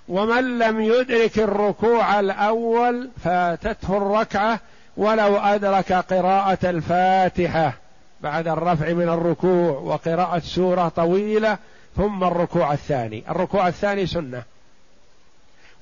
ومن 0.08 0.58
لم 0.58 0.80
يدرك 0.80 1.38
الركوع 1.38 2.20
الأول 2.20 3.10
فاتته 3.24 3.96
الركعة 3.96 4.60
ولو 4.96 5.36
أدرك 5.36 5.92
قراءة 5.92 6.70
الفاتحة. 6.70 7.72
بعد 8.20 8.48
الرفع 8.48 8.92
من 8.92 9.08
الركوع 9.08 9.78
وقراءة 9.78 10.38
سورة 10.38 10.88
طويلة 10.88 11.58
ثم 11.96 12.24
الركوع 12.24 12.72
الثاني. 12.72 13.24
الركوع 13.30 13.68
الثاني 13.68 14.06
سنة. 14.06 14.42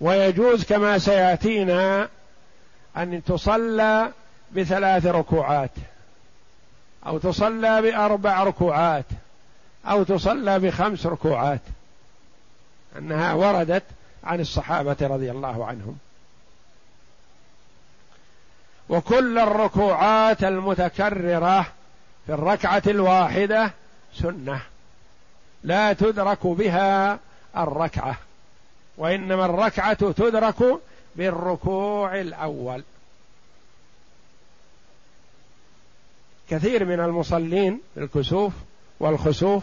ويجوز 0.00 0.64
كما 0.64 0.98
سيأتينا 0.98 2.08
أن 2.96 3.24
تصلى 3.24 4.12
بثلاث 4.52 5.06
ركوعات 5.06 5.70
أو 7.06 7.18
تصلى 7.18 7.82
بأربع 7.82 8.42
ركوعات 8.42 9.04
أو 9.86 10.02
تصلى 10.02 10.58
بخمس 10.58 11.06
ركوعات. 11.06 11.60
أنها 12.98 13.32
وردت 13.32 13.84
عن 14.24 14.40
الصحابة 14.40 14.96
رضي 15.00 15.30
الله 15.30 15.66
عنهم. 15.66 15.98
وكل 18.88 19.38
الركوعات 19.38 20.44
المتكررة 20.44 21.66
في 22.26 22.32
الركعة 22.34 22.82
الواحدة 22.86 23.70
سنة. 24.14 24.60
لا 25.64 25.92
تدرك 25.92 26.46
بها 26.46 27.18
الركعة 27.56 28.16
وإنما 28.96 29.44
الركعة 29.44 30.10
تدرك 30.12 30.80
بالركوع 31.16 32.20
الأول. 32.20 32.82
كثير 36.50 36.84
من 36.84 37.00
المصلين 37.00 37.80
بالكسوف 37.96 38.52
والخسوف 39.00 39.62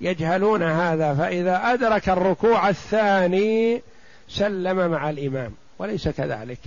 يجهلون 0.00 0.62
هذا 0.62 1.14
فإذا 1.14 1.72
أدرك 1.72 2.08
الركوع 2.08 2.68
الثاني 2.68 3.82
سلم 4.28 4.90
مع 4.90 5.10
الإمام 5.10 5.54
وليس 5.78 6.08
كذلك. 6.08 6.58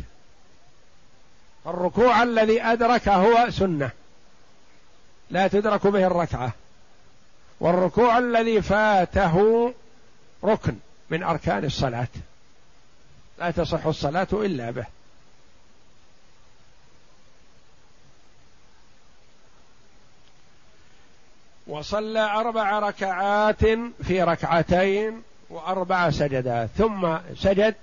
الركوع 1.68 2.24
الذي 2.24 2.62
أدرك 2.62 3.10
هو 3.10 3.50
سنة. 3.50 3.92
لا 5.30 5.48
تدرك 5.48 5.88
به 5.88 6.08
الركعة. 6.08 6.52
والركوع 7.60 8.18
الذي 8.18 8.62
فاته 8.62 9.74
ركن 10.44 10.76
من 11.10 11.24
أركان 11.24 11.66
الصلاة. 11.66 12.08
لا 13.40 13.52
تصح 13.52 13.86
الصلاة 13.86 14.28
إلا 14.34 14.72
به. 14.72 14.86
وصلى 21.68 22.20
أربع 22.20 22.80
ركعات 22.80 23.66
في 24.04 24.24
ركعتين 24.24 25.22
وأربع 25.50 26.10
سجدات 26.10 26.70
ثم 26.78 27.18
سجد 27.36 27.76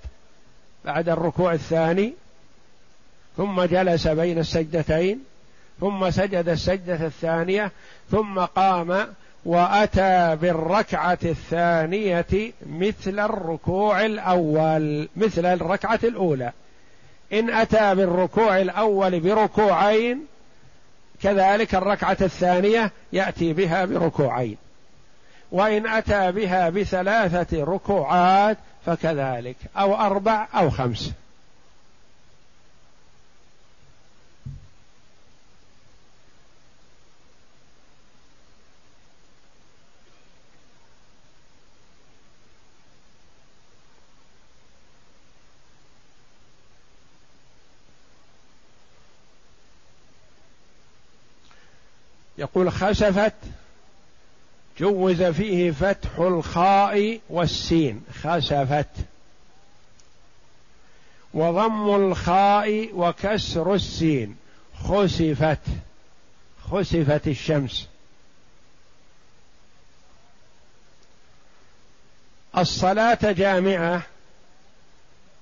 بعد 0.85 1.09
الركوع 1.09 1.53
الثاني. 1.53 2.13
ثم 3.37 3.61
جلس 3.61 4.07
بين 4.07 4.39
السجدتين. 4.39 5.25
ثم 5.79 6.09
سجد 6.09 6.49
السجدة 6.49 7.05
الثانية 7.05 7.71
ثم 8.11 8.39
قام 8.39 9.07
وأتى 9.45 10.37
بالركعة 10.41 11.17
الثانية 11.23 12.53
مثل 12.69 13.19
الركوع 13.19 14.05
الأول 14.05 15.09
مثل 15.15 15.45
الركعة 15.45 15.99
الأولى. 16.03 16.51
إن 17.33 17.49
أتى 17.49 17.95
بالركوع 17.95 18.61
الأول 18.61 19.19
بركوعين 19.19 20.25
كذلك 21.21 21.75
الركعة 21.75 22.17
الثانية 22.21 22.91
يأتي 23.13 23.53
بها 23.53 23.85
بركوعين. 23.85 24.57
وإن 25.51 25.87
أتى 25.87 26.31
بها 26.31 26.69
بثلاثة 26.69 27.63
ركوعات 27.63 28.57
فكذلك 28.85 29.55
أو 29.77 29.95
أربع 29.95 30.47
أو 30.55 30.69
خمس. 30.69 31.11
يقول 52.45 52.71
خسفت 52.71 53.33
جوز 54.79 55.23
فيه 55.23 55.71
فتح 55.71 56.19
الخاء 56.19 57.19
والسين 57.29 58.03
خسفت. 58.23 58.87
وضم 61.33 61.95
الخاء 61.95 62.89
وكسر 62.93 63.73
السين 63.73 64.37
خسفت 64.83 65.59
خسفت 66.71 67.27
الشمس. 67.27 67.87
الصلاة 72.57 73.31
جامعة 73.31 74.01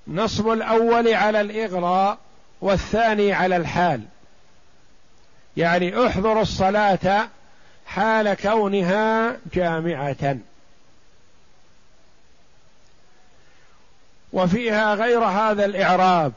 نصب 0.08 0.50
الأول 0.50 1.14
على 1.14 1.42
الإغراء 1.42 2.18
والثاني 2.62 3.34
على 3.34 3.58
الحال. 3.58 4.02
يعني 5.58 6.08
احضر 6.08 6.42
الصلاة 6.42 7.30
حال 7.86 8.34
كونها 8.34 9.38
جامعة. 9.54 10.38
وفيها 14.34 14.96
غير 14.96 15.24
هذا 15.24 15.66
الإعراب. 15.66 16.34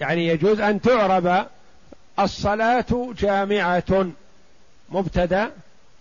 يعني 0.00 0.26
يجوز 0.26 0.60
أن 0.60 0.80
تعرب 0.80 1.46
الصلاة 2.18 3.12
جامعة. 3.18 4.10
مبتدأ 4.88 5.50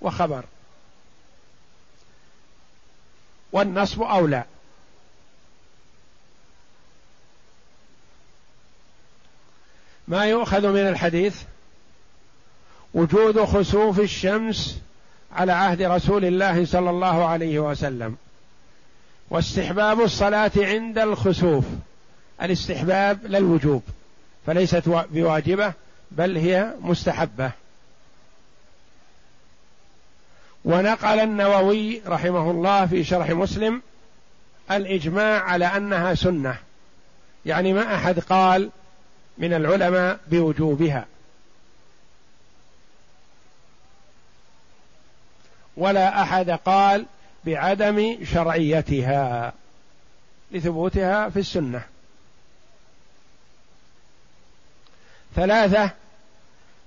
وخبر. 0.01 0.43
والنصب 3.51 4.01
أولى. 4.01 4.43
ما 10.07 10.25
يؤخذ 10.25 10.67
من 10.67 10.87
الحديث؟ 10.87 11.43
وجود 12.93 13.43
خسوف 13.43 13.99
الشمس 13.99 14.79
على 15.35 15.51
عهد 15.51 15.81
رسول 15.81 16.25
الله 16.25 16.65
صلى 16.65 16.89
الله 16.89 17.25
عليه 17.25 17.59
وسلم. 17.59 18.17
واستحباب 19.29 20.01
الصلاة 20.01 20.51
عند 20.57 20.97
الخسوف 20.97 21.65
الاستحباب 22.41 23.19
للوجوب 23.25 23.83
فليست 24.45 24.83
بواجبة 24.87 25.73
بل 26.11 26.37
هي 26.37 26.73
مستحبة. 26.81 27.51
ونقل 30.65 31.19
النووي 31.19 32.01
رحمه 32.07 32.51
الله 32.51 32.85
في 32.85 33.03
شرح 33.03 33.29
مسلم 33.29 33.81
الإجماع 34.71 35.41
على 35.43 35.65
أنها 35.65 36.15
سنة 36.15 36.57
يعني 37.45 37.73
ما 37.73 37.95
أحد 37.95 38.19
قال 38.19 38.69
من 39.37 39.53
العلماء 39.53 40.19
بوجوبها. 40.27 41.05
ولا 45.77 46.21
أحد 46.21 46.49
قال 46.49 47.05
بعدم 47.45 48.17
شرعيتها 48.25 49.53
لثبوتها 50.51 51.29
في 51.29 51.39
السنة. 51.39 51.83
ثلاثة 55.35 55.91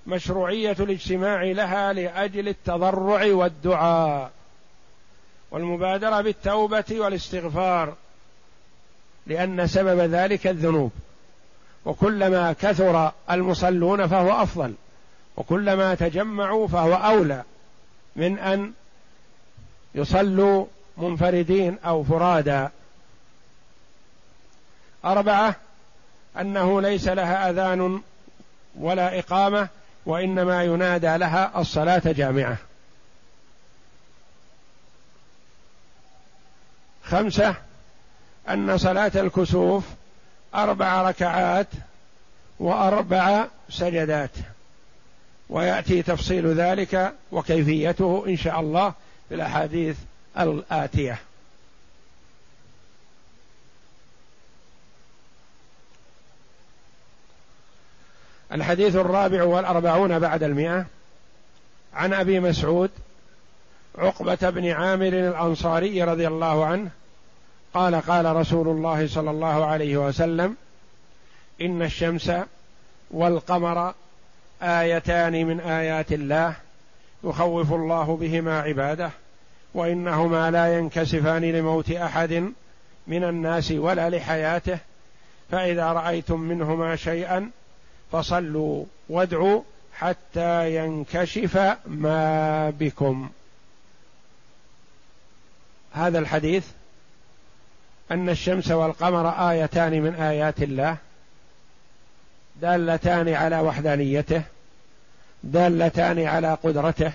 مشروعية 0.07 0.75
الاجتماع 0.79 1.43
لها 1.43 1.93
لأجل 1.93 2.47
التضرع 2.47 3.25
والدعاء 3.25 4.31
والمبادرة 5.51 6.21
بالتوبة 6.21 6.85
والاستغفار 6.91 7.93
لأن 9.27 9.67
سبب 9.67 9.99
ذلك 9.99 10.47
الذنوب. 10.47 10.91
وكلما 11.85 12.53
كثر 12.53 13.11
المصلون 13.31 14.07
فهو 14.07 14.43
أفضل 14.43 14.73
وكلما 15.37 15.95
تجمعوا 15.95 16.67
فهو 16.67 16.93
أولى. 16.93 17.43
من 18.17 18.39
أن 18.39 18.73
يصلوا 19.95 20.65
منفردين 20.97 21.77
أو 21.85 22.03
فرادا. 22.03 22.69
أربعة 25.05 25.55
أنه 26.39 26.81
ليس 26.81 27.07
لها 27.07 27.49
أذان 27.49 28.01
ولا 28.75 29.19
إقامة 29.19 29.67
وإنما 30.05 30.63
ينادى 30.63 31.17
لها 31.17 31.51
الصلاة 31.61 32.01
جامعة. 32.05 32.57
خمسة 37.03 37.55
أن 38.49 38.77
صلاة 38.77 39.11
الكسوف 39.15 39.83
أربع 40.55 41.01
ركعات 41.01 41.67
وأربع 42.59 43.45
سجدات. 43.69 44.31
ويأتي 45.49 46.01
تفصيل 46.01 46.47
ذلك 46.47 47.13
وكيفيته 47.31 48.23
إن 48.27 48.37
شاء 48.37 48.59
الله 48.59 48.93
في 49.29 49.35
الأحاديث 49.35 49.97
الآتية. 50.39 51.19
الحديث 58.51 58.95
الرابع 58.95 59.43
والأربعون 59.43 60.19
بعد 60.19 60.43
المئة. 60.43 60.85
عن 61.93 62.13
أبي 62.13 62.39
مسعود 62.39 62.91
عقبة 63.97 64.49
بن 64.49 64.67
عامر 64.67 65.07
الأنصاري 65.07 66.03
رضي 66.03 66.27
الله 66.27 66.65
عنه 66.65 66.89
قال 67.73 67.95
قال 67.95 68.35
رسول 68.35 68.67
الله 68.67 69.07
صلى 69.07 69.31
الله 69.31 69.65
عليه 69.65 69.97
وسلم 69.97 70.55
إن 71.61 71.81
الشمس 71.81 72.31
والقمر 73.11 73.93
آيتان 74.61 75.45
من 75.45 75.59
آيات 75.59 76.11
الله 76.13 76.55
يخوف 77.23 77.73
الله 77.73 78.17
بهما 78.21 78.59
عباده 78.59 79.09
وإنهما 79.73 80.51
لا 80.51 80.77
ينكسفان 80.77 81.41
لموت 81.41 81.91
أحد 81.91 82.51
من 83.07 83.23
الناس 83.23 83.71
ولا 83.71 84.09
لحياته 84.09 84.77
فإذا 85.51 85.85
رأيتم 85.85 86.39
منهما 86.39 86.95
شيئا 86.95 87.51
فصلوا 88.11 88.85
وادعوا 89.09 89.61
حتى 89.93 90.75
ينكشف 90.75 91.77
ما 91.85 92.69
بكم. 92.69 93.29
هذا 95.93 96.19
الحديث 96.19 96.67
أن 98.11 98.29
الشمس 98.29 98.71
والقمر 98.71 99.49
آيتان 99.49 100.01
من 100.01 100.15
آيات 100.15 100.63
الله 100.63 100.97
دالتان 102.61 103.33
على 103.33 103.59
وحدانيته 103.59 104.41
دالتان 105.43 106.19
على 106.19 106.57
قدرته 106.63 107.11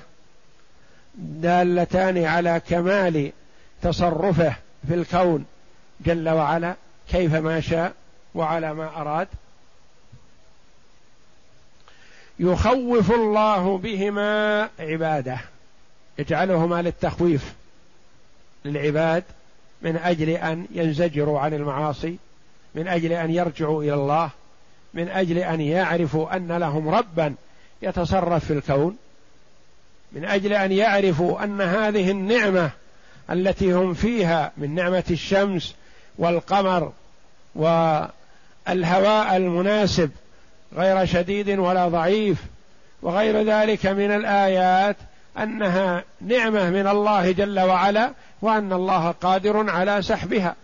دالتان 1.14 2.24
على 2.24 2.60
كمال 2.68 3.32
تصرفه 3.82 4.54
في 4.88 4.94
الكون 4.94 5.44
جل 6.00 6.28
وعلا 6.28 6.74
كيف 7.10 7.34
ما 7.34 7.60
شاء 7.60 7.92
وعلى 8.34 8.74
ما 8.74 9.00
أراد. 9.00 9.28
يخوف 12.38 13.12
الله 13.12 13.78
بهما 13.78 14.68
عباده 14.78 15.38
يجعلهما 16.18 16.82
للتخويف 16.82 17.54
للعباد 18.64 19.24
من 19.82 19.96
أجل 19.96 20.28
أن 20.28 20.66
ينزجروا 20.70 21.40
عن 21.40 21.54
المعاصي 21.54 22.16
من 22.74 22.88
أجل 22.88 23.12
أن 23.12 23.30
يرجعوا 23.30 23.82
إلى 23.82 23.94
الله. 23.94 24.30
من 24.94 25.08
أجل 25.08 25.38
أن 25.38 25.60
يعرفوا 25.60 26.36
أن 26.36 26.52
لهم 26.52 26.88
ربا 26.88 27.34
يتصرف 27.82 28.44
في 28.44 28.52
الكون. 28.52 28.96
من 30.12 30.24
أجل 30.24 30.52
أن 30.52 30.72
يعرفوا 30.72 31.44
أن 31.44 31.60
هذه 31.60 32.10
النعمة 32.10 32.70
التي 33.30 33.72
هم 33.72 33.94
فيها 33.94 34.52
من 34.56 34.74
نعمة 34.74 35.04
الشمس 35.10 35.74
والقمر 36.18 36.92
والهواء 37.54 39.36
المناسب 39.36 40.10
غير 40.76 41.06
شديد 41.06 41.58
ولا 41.58 41.88
ضعيف 41.88 42.38
وغير 43.02 43.42
ذلك 43.42 43.86
من 43.86 44.10
الآيات 44.10 44.96
أنها 45.38 46.04
نعمة 46.20 46.70
من 46.70 46.86
الله 46.86 47.32
جل 47.32 47.60
وعلا 47.60 48.12
وأن 48.42 48.72
الله 48.72 49.10
قادر 49.10 49.70
على 49.70 50.02
سحبها 50.02 50.56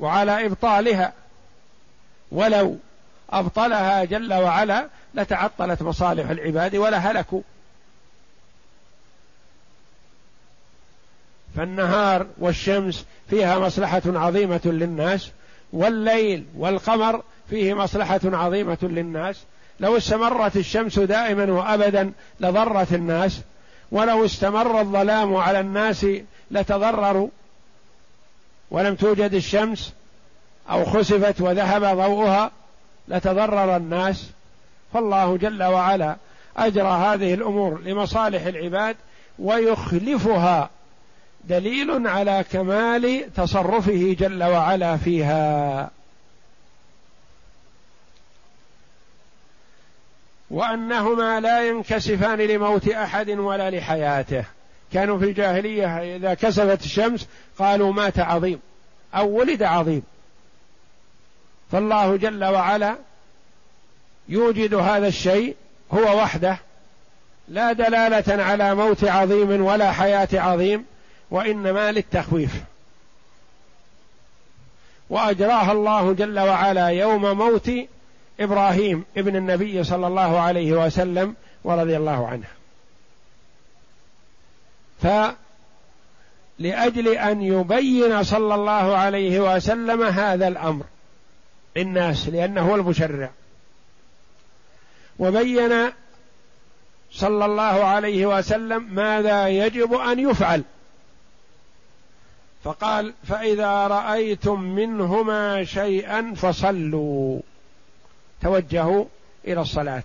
وعلى 0.00 0.46
إبطالها. 0.46 1.12
ولو 2.32 2.76
أبطلها 3.32 4.04
جل 4.04 4.34
وعلا 4.34 4.88
لتعطلت 5.14 5.82
مصالح 5.82 6.30
العباد 6.30 6.76
ولا 6.76 6.98
هلكوا. 6.98 7.40
فالنهار 11.56 12.26
والشمس 12.38 13.06
فيها 13.30 13.58
مصلحة 13.58 14.02
عظيمة 14.06 14.60
للناس 14.64 15.30
والليل 15.72 16.44
والقمر 16.56 17.22
فيه 17.50 17.74
مصلحة 17.74 18.20
عظيمة 18.24 18.78
للناس. 18.82 19.42
لو 19.80 19.96
استمرت 19.96 20.56
الشمس 20.56 20.98
دائما 20.98 21.52
وأبدا 21.52 22.12
لضرت 22.40 22.92
الناس 22.92 23.40
ولو 23.90 24.24
استمر 24.24 24.80
الظلام 24.80 25.36
على 25.36 25.60
الناس 25.60 26.06
لتضرروا. 26.50 27.28
ولم 28.70 28.94
توجد 28.94 29.34
الشمس 29.34 29.92
أو 30.70 30.84
خسفت 30.84 31.40
وذهب 31.40 31.82
ضوءها 31.82 32.50
لتضرر 33.08 33.76
الناس 33.76 34.30
فالله 34.92 35.36
جل 35.36 35.62
وعلا 35.62 36.16
أجرى 36.56 36.88
هذه 36.88 37.34
الأمور 37.34 37.80
لمصالح 37.80 38.42
العباد 38.42 38.96
ويخلفها 39.38 40.70
دليل 41.44 42.06
على 42.06 42.44
كمال 42.52 43.32
تصرفه 43.36 44.16
جل 44.18 44.42
وعلا 44.42 44.96
فيها. 44.96 45.90
وأنهما 50.50 51.40
لا 51.40 51.68
ينكسفان 51.68 52.38
لموت 52.38 52.88
أحد 52.88 53.30
ولا 53.30 53.70
لحياته. 53.70 54.44
كانوا 54.92 55.18
في 55.18 55.24
الجاهلية 55.24 56.16
إذا 56.16 56.34
كسفت 56.34 56.84
الشمس 56.84 57.28
قالوا 57.58 57.92
مات 57.92 58.18
عظيم 58.18 58.60
أو 59.14 59.28
ولد 59.28 59.62
عظيم. 59.62 60.02
فالله 61.72 62.16
جل 62.16 62.44
وعلا 62.44 62.96
يوجد 64.28 64.74
هذا 64.74 65.08
الشيء 65.08 65.56
هو 65.92 66.18
وحده 66.18 66.58
لا 67.48 67.72
دلالة 67.72 68.42
على 68.42 68.74
موت 68.74 69.04
عظيم 69.04 69.64
ولا 69.64 69.92
حياة 69.92 70.28
عظيم 70.32 70.84
وإنما 71.30 71.92
للتخويف. 71.92 72.62
واجراها 75.10 75.72
الله 75.72 76.12
جل 76.12 76.38
وعلا 76.38 76.88
يوم 76.88 77.38
موت 77.38 77.70
إبراهيم 78.40 79.04
ابن 79.16 79.36
النبي 79.36 79.84
صلى 79.84 80.06
الله 80.06 80.40
عليه 80.40 80.72
وسلم 80.72 81.34
ورضي 81.64 81.96
الله 81.96 82.28
عنه. 82.28 82.46
فلأجل 86.58 87.08
أن 87.08 87.42
يبين 87.42 88.24
صلى 88.24 88.54
الله 88.54 88.96
عليه 88.96 89.54
وسلم 89.54 90.02
هذا 90.02 90.48
الأمر 90.48 90.84
للناس 91.76 92.28
لأنه 92.28 92.70
هو 92.70 92.74
المشرع. 92.74 93.30
وبين 95.18 95.92
صلى 97.10 97.44
الله 97.44 97.62
عليه 97.62 98.26
وسلم 98.26 98.94
ماذا 98.94 99.48
يجب 99.48 99.94
أن 99.94 100.18
يفعل. 100.30 100.62
فقال 102.64 103.14
فإذا 103.24 103.86
رأيتم 103.86 104.60
منهما 104.60 105.64
شيئا 105.64 106.34
فصلوا. 106.36 107.40
توجهوا 108.42 109.04
إلى 109.46 109.60
الصلاة. 109.60 110.02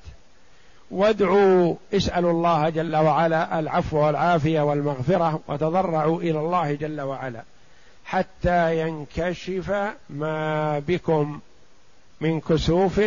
وادعوا 0.92 1.76
اسألوا 1.94 2.32
الله 2.32 2.70
جل 2.70 2.96
وعلا 2.96 3.60
العفو 3.60 3.98
والعافية 3.98 4.62
والمغفرة 4.62 5.40
وتضرعوا 5.48 6.22
إلى 6.22 6.40
الله 6.40 6.74
جل 6.74 7.02
وعلا 7.02 7.44
حتى 8.06 8.80
ينكشف 8.80 9.94
ما 10.10 10.80
بكم. 10.80 11.40
من 12.22 12.42
كسوف 12.42 13.02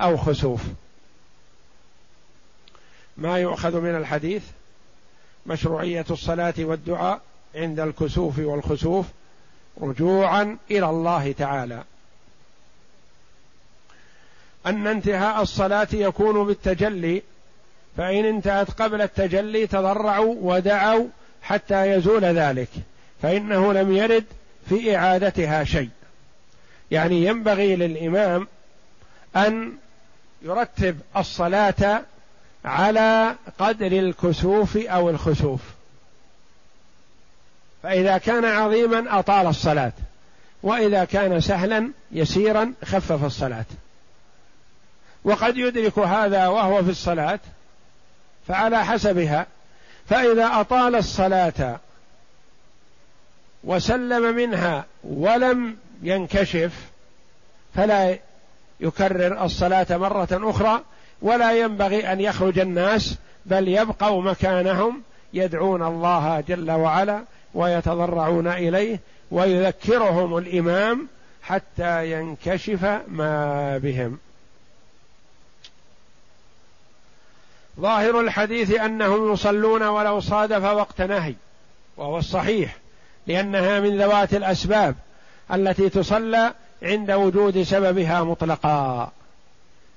أو 0.00 0.16
خسوف. 0.16 0.60
ما 3.16 3.38
يؤخذ 3.38 3.80
من 3.80 3.94
الحديث 3.94 4.42
مشروعية 5.46 6.04
الصلاة 6.10 6.54
والدعاء 6.58 7.20
عند 7.54 7.80
الكسوف 7.80 8.38
والخسوف 8.38 9.06
رجوعا 9.80 10.56
إلى 10.70 10.90
الله 10.90 11.32
تعالى. 11.32 11.84
أن 14.66 14.86
انتهاء 14.86 15.42
الصلاة 15.42 15.88
يكون 15.92 16.46
بالتجلي 16.46 17.22
فإن 17.96 18.24
انتهت 18.24 18.70
قبل 18.70 19.02
التجلي 19.02 19.66
تضرعوا 19.66 20.34
ودعوا 20.40 21.06
حتى 21.42 21.90
يزول 21.90 22.24
ذلك 22.24 22.68
فإنه 23.22 23.72
لم 23.72 23.96
يرد 23.96 24.24
في 24.68 24.96
إعادتها 24.96 25.64
شيء. 25.64 25.90
يعني 26.90 27.24
ينبغي 27.24 27.76
للإمام 27.76 28.48
أن 29.36 29.72
يرتب 30.42 31.00
الصلاة 31.16 32.02
على 32.64 33.34
قدر 33.58 33.86
الكسوف 33.86 34.76
أو 34.76 35.10
الخسوف. 35.10 35.60
فإذا 37.82 38.18
كان 38.18 38.44
عظيما 38.44 39.18
أطال 39.18 39.46
الصلاة 39.46 39.92
وإذا 40.62 41.04
كان 41.04 41.40
سهلا 41.40 41.90
يسيرا 42.12 42.72
خفف 42.84 43.24
الصلاة. 43.24 43.64
وقد 45.24 45.56
يدرك 45.56 45.98
هذا 45.98 46.48
وهو 46.48 46.84
في 46.84 46.90
الصلاة 46.90 47.40
فعلى 48.48 48.84
حسبها. 48.84 49.46
فإذا 50.08 50.60
أطال 50.60 50.94
الصلاة 50.94 51.80
وسلم 53.64 54.34
منها 54.34 54.84
ولم 55.04 55.76
ينكشف 56.02 56.72
فلا 57.74 58.18
يكرر 58.80 59.44
الصلاة 59.44 59.86
مرة 59.90 60.28
أخرى 60.32 60.82
ولا 61.22 61.52
ينبغي 61.52 62.12
أن 62.12 62.20
يخرج 62.20 62.58
الناس 62.58 63.16
بل 63.46 63.68
يبقوا 63.68 64.22
مكانهم 64.22 65.02
يدعون 65.32 65.82
الله 65.82 66.40
جل 66.40 66.70
وعلا 66.70 67.22
ويتضرعون 67.54 68.48
إليه 68.48 69.00
ويذكرهم 69.30 70.38
الإمام 70.38 71.08
حتى 71.42 72.12
ينكشف 72.12 72.84
ما 73.08 73.78
بهم. 73.78 74.18
ظاهر 77.80 78.20
الحديث 78.20 78.70
أنهم 78.70 79.32
يصلون 79.32 79.82
ولو 79.82 80.20
صادف 80.20 80.64
وقت 80.64 81.00
نهي 81.00 81.34
وهو 81.96 82.18
الصحيح 82.18 82.76
لأنها 83.26 83.80
من 83.80 83.98
ذوات 83.98 84.34
الأسباب 84.34 84.94
التي 85.52 85.88
تصلى 85.88 86.54
عند 86.82 87.10
وجود 87.10 87.62
سببها 87.62 88.24
مطلقا. 88.24 89.12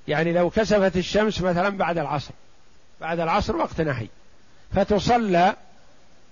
يعني 0.08 0.32
لو 0.32 0.50
كسفت 0.50 0.96
الشمس 0.96 1.40
مثلا 1.40 1.68
بعد 1.68 1.98
العصر 1.98 2.30
بعد 3.00 3.20
العصر 3.20 3.56
وقت 3.56 3.80
نهي. 3.80 4.06
فتصلى 4.74 5.56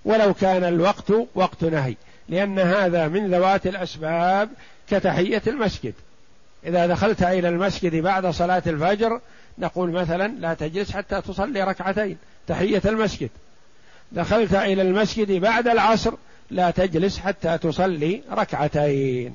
ولو 0.04 0.34
كان 0.34 0.64
الوقت 0.64 1.12
وقت 1.34 1.64
نهي 1.64 1.94
لأن 2.28 2.58
هذا 2.58 3.08
من 3.08 3.30
ذوات 3.30 3.66
الأسباب 3.66 4.50
كتحية 4.90 5.42
المسجد. 5.46 5.94
إذا 6.66 6.86
دخلت 6.86 7.22
إلى 7.22 7.48
المسجد 7.48 7.96
بعد 7.96 8.26
صلاة 8.26 8.62
الفجر 8.66 9.20
نقول 9.58 9.90
مثلا 9.90 10.28
لا 10.28 10.54
تجلس 10.54 10.92
حتى 10.92 11.20
تصلي 11.20 11.62
ركعتين 11.62 12.16
تحية 12.46 12.82
المسجد. 12.84 13.30
دخلت 14.12 14.54
إلى 14.54 14.82
المسجد 14.82 15.32
بعد 15.32 15.68
العصر 15.68 16.14
لا 16.50 16.70
تجلس 16.70 17.18
حتى 17.18 17.58
تصلي 17.58 18.22
ركعتين. 18.30 19.34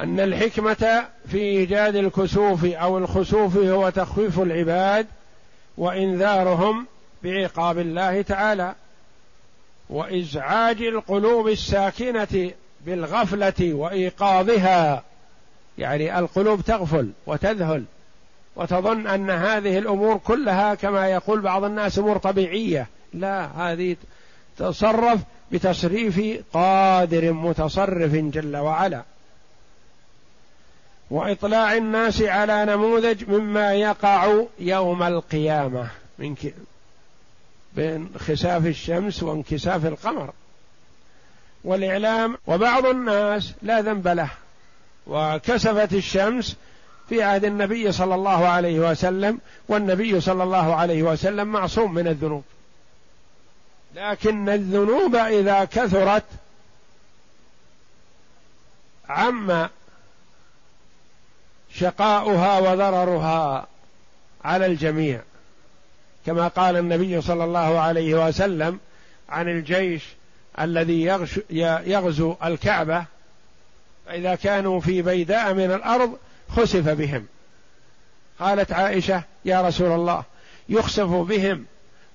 أن 0.00 0.20
الحكمة 0.20 1.08
في 1.28 1.38
إيجاد 1.38 1.96
الكسوف 1.96 2.64
أو 2.64 2.98
الخسوف 2.98 3.56
هو 3.56 3.90
تخويف 3.90 4.40
العباد 4.40 5.06
وإنذارهم 5.78 6.86
بعقاب 7.22 7.78
الله 7.78 8.22
تعالى 8.22 8.74
وإزعاج 9.90 10.82
القلوب 10.82 11.48
الساكنة 11.48 12.50
بالغفلة 12.86 13.74
وإيقاظها. 13.74 15.02
يعني 15.78 16.18
القلوب 16.18 16.60
تغفل 16.60 17.10
وتذهل. 17.26 17.84
وتظن 18.60 19.06
أن 19.06 19.30
هذه 19.30 19.78
الأمور 19.78 20.16
كلها 20.16 20.74
كما 20.74 21.08
يقول 21.08 21.40
بعض 21.40 21.64
الناس 21.64 21.98
أمور 21.98 22.18
طبيعية. 22.18 22.86
لا 23.14 23.46
هذه 23.56 23.96
تصرف 24.58 25.20
بتصريف 25.52 26.44
قادر 26.52 27.32
متصرف 27.32 28.12
جل 28.12 28.56
وعلا. 28.56 29.02
وإطلاع 31.10 31.76
الناس 31.76 32.22
على 32.22 32.64
نموذج 32.64 33.30
مما 33.30 33.74
يقع 33.74 34.42
يوم 34.58 35.02
القيامة 35.02 35.88
من 36.18 36.34
بانخساف 37.76 38.66
الشمس 38.66 39.22
وانكساف 39.22 39.86
القمر. 39.86 40.30
والإعلام 41.64 42.36
وبعض 42.46 42.86
الناس 42.86 43.52
لا 43.62 43.80
ذنب 43.80 44.08
له 44.08 44.30
وكسفت 45.06 45.92
الشمس 45.92 46.56
في 47.10 47.22
عهد 47.22 47.44
النبي 47.44 47.92
صلى 47.92 48.14
الله 48.14 48.48
عليه 48.48 48.90
وسلم 48.90 49.38
والنبي 49.68 50.20
صلى 50.20 50.42
الله 50.42 50.74
عليه 50.74 51.02
وسلم 51.02 51.48
معصوم 51.48 51.94
من 51.94 52.08
الذنوب. 52.08 52.44
لكن 53.94 54.48
الذنوب 54.48 55.16
إذا 55.16 55.64
كثرت 55.64 56.24
عم 59.08 59.68
شقاؤها 61.74 62.58
وضررها 62.58 63.66
على 64.44 64.66
الجميع. 64.66 65.20
كما 66.26 66.48
قال 66.48 66.76
النبي 66.76 67.20
صلى 67.20 67.44
الله 67.44 67.80
عليه 67.80 68.28
وسلم 68.28 68.80
عن 69.28 69.48
الجيش 69.48 70.02
الذي 70.60 71.02
يغزو 71.86 72.36
الكعبة 72.44 73.04
فإذا 74.06 74.34
كانوا 74.34 74.80
في 74.80 75.02
بيداء 75.02 75.54
من 75.54 75.72
الأرض 75.72 76.18
خسف 76.56 76.88
بهم. 76.88 77.26
قالت 78.40 78.72
عائشة 78.72 79.22
يا 79.44 79.62
رسول 79.62 79.92
الله 79.92 80.24
يخسف 80.68 81.08
بهم 81.08 81.64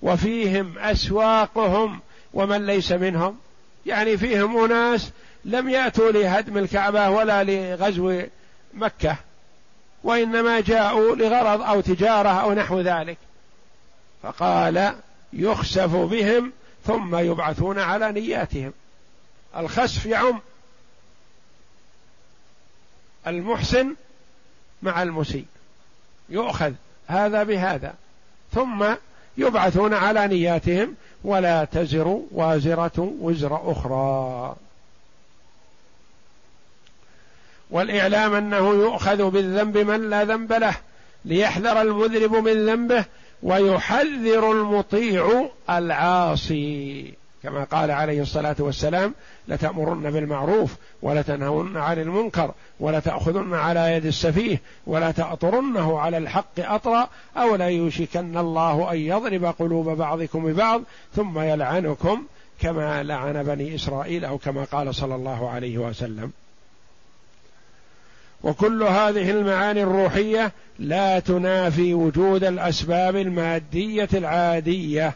وفيهم 0.02 0.78
أسواقهم 0.80 2.00
ومن 2.34 2.66
ليس 2.66 2.92
منهم. 2.92 3.38
يعني 3.86 4.18
فيهم 4.18 4.64
أناس 4.64 5.10
لم 5.46 5.70
يأتوا 5.70 6.12
لهدم 6.12 6.58
الكعبة 6.58 7.10
ولا 7.10 7.44
لغزو 7.44 8.22
مكة 8.74 9.16
وإنما 10.04 10.60
جاءوا 10.60 11.16
لغرض 11.16 11.62
أو 11.62 11.82
تجارة 11.82 12.30
أو 12.30 12.54
نحو 12.54 12.82
ذلك. 12.82 13.18
فقال 14.24 14.96
يخسف 15.34 15.96
بهم 15.96 16.52
ثم 16.86 17.16
يبعثون 17.16 17.80
على 17.80 18.12
نياتهم. 18.12 18.74
الخسف 19.58 20.06
يعم 20.06 20.40
المحسن 23.28 23.96
مع 24.84 25.04
المسيء. 25.04 25.46
يؤخذ 26.30 26.74
هذا 27.08 27.44
بهذا. 27.44 27.94
ثم 28.54 28.86
يبعثون 29.38 29.94
على 29.94 30.28
نياتهم 30.28 30.96
ولا 31.24 31.66
تزر 31.66 32.22
وازرة 32.32 33.14
وزر 33.22 33.72
أخرى. 33.72 34.56
والإعلام 37.70 38.34
أنه 38.34 38.70
يؤخذ 38.70 39.30
بالذنب 39.30 39.78
من 39.78 40.10
لا 40.10 40.24
ذنب 40.24 40.54
له 40.54 40.76
ليحذر 41.26 41.82
المذنب 41.82 42.36
من 42.36 42.66
ذنبه 42.66 43.06
ويحذر 43.44 44.52
المطيع 44.52 45.50
العاصي. 45.70 47.14
كما 47.46 47.64
قال 47.64 47.92
عليه 47.92 48.22
الصلاة 48.22 48.56
والسلام 48.60 49.14
لتأمرن 49.48 50.12
بالمعروف 50.12 50.76
ولتنهون 51.02 51.78
عن 51.78 52.00
المنكر 52.00 52.52
ولتأخذن 52.80 53.54
على 53.54 53.94
يد 53.94 54.06
السفيه 54.06 54.62
ولا 54.88 55.12
تاطرنه 55.12 56.00
على 56.00 56.18
الحق 56.18 56.60
أطرا 56.60 57.10
أو 57.38 57.56
لا 57.56 57.66
يوشكن 57.66 58.38
الله 58.38 58.92
أن 58.92 58.98
يضرب 58.98 59.46
قلوب 59.46 59.90
بعضكم 59.90 60.46
ببعض 60.46 60.82
ثم 61.16 61.40
يلعنكم 61.40 62.24
كما 62.60 63.04
لعن 63.04 63.44
بني 63.44 63.76
إسرائيل 63.76 64.26
أو 64.26 64.38
كما 64.38 64.64
قال 64.64 64.96
صلى 64.96 65.16
الله 65.16 65.50
عليه 65.50 65.78
وسلم. 65.78 66.32
وكل 68.44 68.84
هذه 68.84 69.32
المعاني 69.32 69.84
الروحية 69.84 70.52
لا 70.80 71.20
تنافي 71.20 71.94
وجود 71.94 72.44
الأسباب 72.44 73.16
المادية 73.16 74.10
العادية 74.14 75.16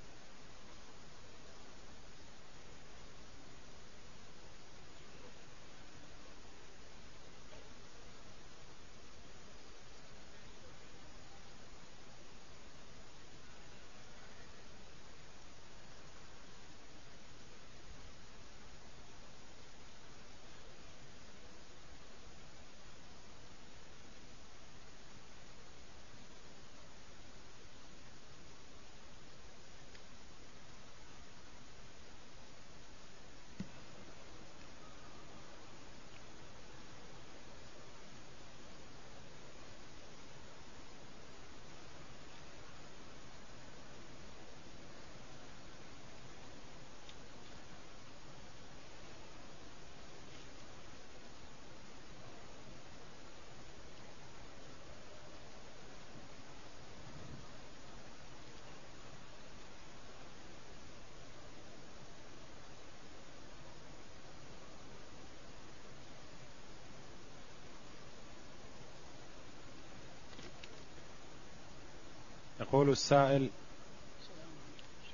السائل 72.91 73.49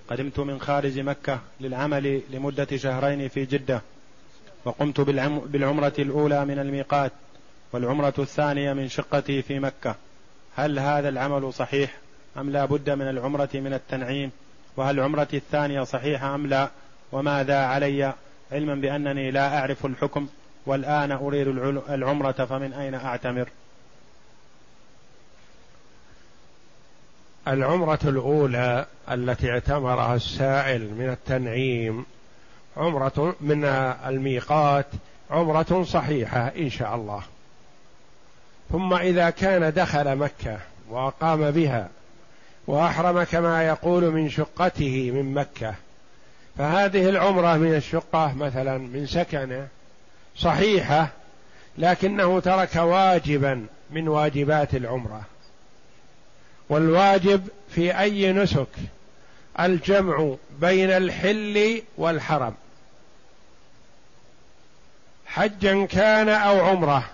قدمت 0.10 0.40
من 0.40 0.60
خارج 0.62 1.00
مكة 1.00 1.40
للعمل 1.62 2.22
لمدة 2.30 2.78
شهرين 2.78 3.28
في 3.28 3.46
جدة 3.46 3.82
وقمت 4.66 5.02
بالعمرة 5.02 5.94
الأولى 6.00 6.46
من 6.46 6.60
الميقات 6.60 7.12
والعمرة 7.74 8.14
الثانية 8.20 8.74
من 8.74 8.88
شقتي 8.88 9.42
في 9.42 9.60
مكة. 9.60 9.96
هل 10.56 10.80
هذا 10.80 11.10
العمل 11.10 11.54
صحيح 11.54 11.98
أم 12.38 12.50
لا 12.50 12.66
بد 12.66 12.90
من 12.90 13.10
العمرة 13.10 13.50
من 13.54 13.74
التنعيم؟ 13.74 14.32
وهل 14.78 15.00
عمرتي 15.00 15.38
الثانية 15.38 15.84
صحيحة 15.84 16.36
أم 16.36 16.48
لا؟ 16.48 16.70
وماذا 17.12 17.58
علي؟ 17.58 18.14
علما 18.52 18.76
بأنني 18.76 19.32
لا 19.32 19.60
أعرف 19.60 19.86
الحكم 19.86 20.28
والآن 20.66 21.12
أريد 21.12 21.48
العمرة 21.90 22.32
فمن 22.32 22.74
أين 22.74 22.94
أعتمر؟ 22.94 23.50
العمرة 27.48 28.00
الأولى 28.04 28.86
التي 29.12 29.52
اعتمرها 29.52 30.16
السائل 30.16 30.94
من 30.94 31.10
التنعيم 31.10 32.06
عمرة 32.78 33.36
من 33.42 33.66
الميقات 34.06 34.86
عمرة 35.32 35.84
صحيحة 35.84 36.48
إن 36.48 36.70
شاء 36.70 36.96
الله. 36.96 37.22
ثم 38.72 38.94
إذا 38.94 39.30
كان 39.30 39.74
دخل 39.74 40.16
مكة 40.16 40.58
وأقام 40.90 41.52
بها 41.52 41.90
وأحرم 42.68 43.24
كما 43.24 43.64
يقول 43.68 44.12
من 44.12 44.30
شقته 44.30 45.12
من 45.12 45.34
مكة 45.34 45.76
فهذه 46.58 47.10
العمرة 47.10 47.58
من 47.58 47.76
الشقة 47.76 48.34
مثلا 48.36 48.78
من 48.78 49.06
سكنة 49.06 49.68
صحيحة 50.36 51.08
لكنه 51.78 52.40
ترك 52.40 52.76
واجبا 52.76 53.66
من 53.92 54.08
واجبات 54.08 54.76
العمرة. 54.76 55.22
والواجب 56.70 57.48
في 57.76 58.00
أي 58.00 58.34
نسك 58.34 58.68
الجمع 59.60 60.36
بين 60.62 60.92
الحل 60.92 61.82
والحرم. 61.98 62.54
حجا 65.26 65.86
كان 65.86 66.30
أو 66.30 66.66
عمرة 66.66 67.10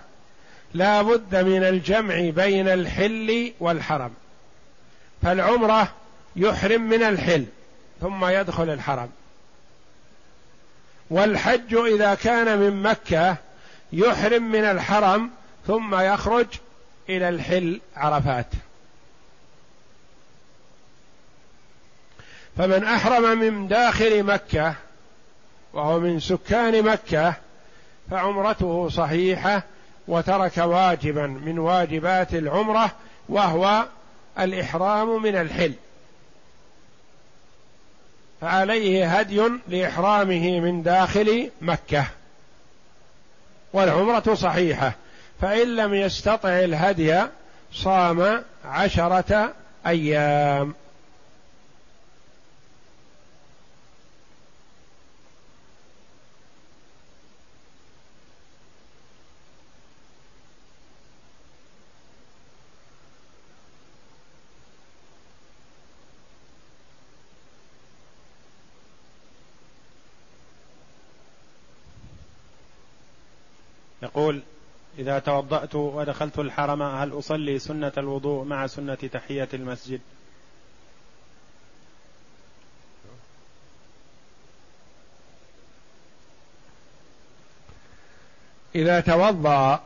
لا 0.74 1.02
بد 1.02 1.36
من 1.36 1.64
الجمع 1.64 2.30
بين 2.30 2.68
الحل 2.68 3.52
والحرم. 3.60 4.10
فالعمرة 5.22 5.92
يحرم 6.36 6.82
من 6.82 7.02
الحل 7.02 7.46
ثم 8.00 8.24
يدخل 8.24 8.70
الحرم. 8.70 9.10
والحج 11.10 11.74
إذا 11.74 12.14
كان 12.14 12.58
من 12.58 12.82
مكة 12.82 13.36
يحرم 13.92 14.42
من 14.50 14.64
الحرم 14.64 15.30
ثم 15.66 15.94
يخرج 15.94 16.46
إلى 17.08 17.28
الحل 17.28 17.80
عرفات. 17.96 18.46
فمن 22.56 22.84
أحرم 22.84 23.38
من 23.38 23.68
داخل 23.68 24.22
مكة 24.22 24.74
وهو 25.72 26.00
من 26.00 26.20
سكان 26.20 26.82
مكة 26.82 27.34
فعمرته 28.10 28.88
صحيحة 28.88 29.62
وترك 30.08 30.58
واجبا 30.58 31.26
من 31.26 31.58
واجبات 31.58 32.34
العمرة 32.34 32.90
وهو 33.28 33.84
الإحرام 34.38 35.22
من 35.22 35.36
الحل. 35.36 35.72
فعليه 38.40 39.18
هدي 39.18 39.42
لإحرامه 39.68 40.60
من 40.60 40.82
داخل 40.82 41.50
مكة. 41.60 42.04
والعمرة 43.72 44.34
صحيحة. 44.34 44.92
فإن 45.40 45.76
لم 45.76 45.94
يستطع 45.94 46.48
الهدي 46.48 47.22
صام 47.72 48.42
عشرة 48.64 49.52
أيام. 49.86 50.74
يقول 74.24 74.42
إذا 74.98 75.18
توضأت 75.18 75.74
ودخلت 75.74 76.38
الحرم 76.38 76.82
هل 76.82 77.18
أصلي 77.18 77.58
سنة 77.58 77.92
الوضوء 77.98 78.44
مع 78.44 78.66
سنة 78.66 78.94
تحية 78.94 79.48
المسجد؟ 79.54 80.00
إذا 88.74 89.00
توضأ 89.00 89.80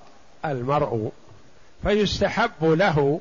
المرء 0.44 1.12
فيستحب 1.82 2.64
له 2.64 3.20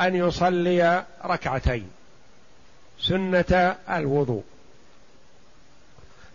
أن 0.00 0.14
يصلي 0.14 1.04
ركعتين 1.24 1.90
سنة 3.00 3.76
الوضوء 3.90 4.44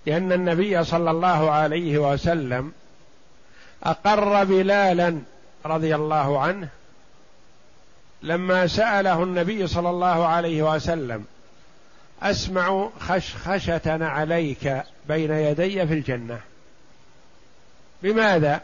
لأن 0.05 0.32
النبي 0.32 0.84
صلى 0.84 1.11
الله 1.11 1.51
عليه 1.51 1.97
وسلم 1.97 2.74
أقر 3.84 4.44
بلالا 4.44 5.20
رضي 5.66 5.96
الله 5.96 6.40
عنه 6.40 6.70
لما 8.24 8.68
سأله 8.68 9.24
النبي 9.24 9.68
صلى 9.68 9.90
الله 9.90 10.28
عليه 10.28 10.76
وسلم 10.76 11.26
أسمع 12.22 12.90
خشخشة 13.00 14.06
عليك 14.06 14.84
بين 15.08 15.32
يدي 15.32 15.88
في 15.88 15.94
الجنة. 15.94 16.40
بماذا؟ 18.04 18.62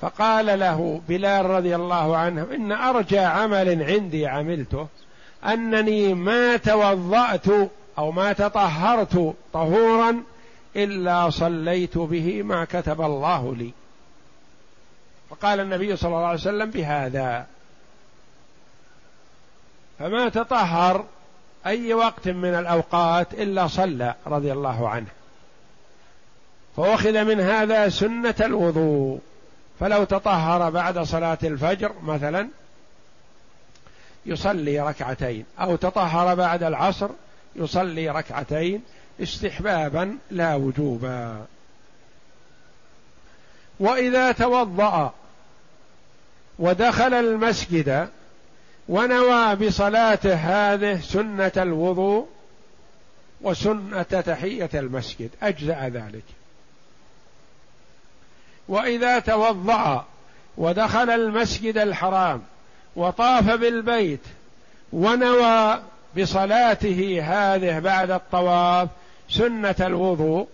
فقال 0.00 0.58
له 0.58 1.00
بلال 1.08 1.46
رضي 1.46 1.76
الله 1.76 2.16
عنه 2.16 2.46
إن 2.54 2.72
أرجى 2.72 3.18
عمل 3.18 3.82
عندي 3.82 4.26
عملته 4.26 4.86
أنني 5.44 6.14
ما 6.14 6.56
توضأت 6.56 7.46
أو 7.98 8.10
ما 8.10 8.32
تطهرت 8.32 9.34
طهورا 9.52 10.22
إلا 10.76 11.30
صليت 11.30 11.98
به 11.98 12.42
ما 12.42 12.64
كتب 12.64 13.00
الله 13.00 13.54
لي. 13.54 13.72
فقال 15.30 15.60
النبي 15.60 15.96
صلى 15.96 16.08
الله 16.08 16.26
عليه 16.26 16.38
وسلم 16.38 16.70
بهذا. 16.70 17.46
فما 19.98 20.28
تطهر 20.28 21.04
أي 21.66 21.94
وقت 21.94 22.28
من 22.28 22.54
الأوقات 22.54 23.34
إلا 23.34 23.66
صلى 23.66 24.14
رضي 24.26 24.52
الله 24.52 24.88
عنه. 24.88 25.06
فأخذ 26.76 27.24
من 27.24 27.40
هذا 27.40 27.88
سنة 27.88 28.34
الوضوء. 28.40 29.20
فلو 29.80 30.04
تطهر 30.04 30.70
بعد 30.70 30.98
صلاة 30.98 31.38
الفجر 31.44 31.92
مثلا 32.02 32.48
يصلي 34.26 34.80
ركعتين 34.80 35.44
أو 35.60 35.76
تطهر 35.76 36.34
بعد 36.34 36.62
العصر 36.62 37.08
يصلي 37.56 38.08
ركعتين 38.08 38.82
استحبابا 39.22 40.18
لا 40.30 40.54
وجوبا. 40.54 41.46
وإذا 43.80 44.32
توضأ 44.32 45.12
ودخل 46.58 47.14
المسجد 47.14 48.08
ونوى 48.88 49.56
بصلاته 49.56 50.34
هذه 50.34 51.00
سنة 51.00 51.52
الوضوء 51.56 52.28
وسنة 53.40 54.02
تحية 54.02 54.70
المسجد. 54.74 55.30
أجزأ 55.42 55.88
ذلك. 55.88 56.24
وإذا 58.68 59.18
توضأ 59.18 60.04
ودخل 60.56 61.10
المسجد 61.10 61.78
الحرام 61.78 62.42
وطاف 62.96 63.50
بالبيت 63.50 64.20
ونوى 64.92 65.82
بصلاته 66.18 67.20
هذه 67.22 67.78
بعد 67.78 68.10
الطواف 68.10 68.88
سنة 69.28 69.74
الوضوء 69.80 70.48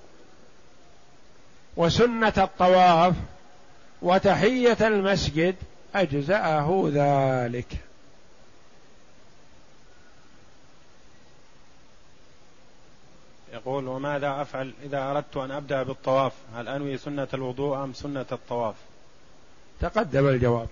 وسنة 1.77 2.33
الطواف 2.39 3.15
وتحية 4.03 4.77
المسجد 4.81 5.55
أجزأه 5.95 6.91
ذلك. 6.93 7.77
يقول 13.53 13.89
وماذا 13.89 14.43
أفعل 14.43 14.73
إذا 14.83 15.11
أردت 15.11 15.37
أن 15.37 15.51
أبدأ 15.51 15.83
بالطواف؟ 15.83 16.33
هل 16.55 16.69
أنوي 16.69 16.99
سنة 16.99 17.29
الوضوء 17.35 17.85
أم 17.85 17.93
سنة 17.93 18.27
الطواف؟ 18.33 18.75
تقدم 19.81 20.29
الجواب. 20.29 20.69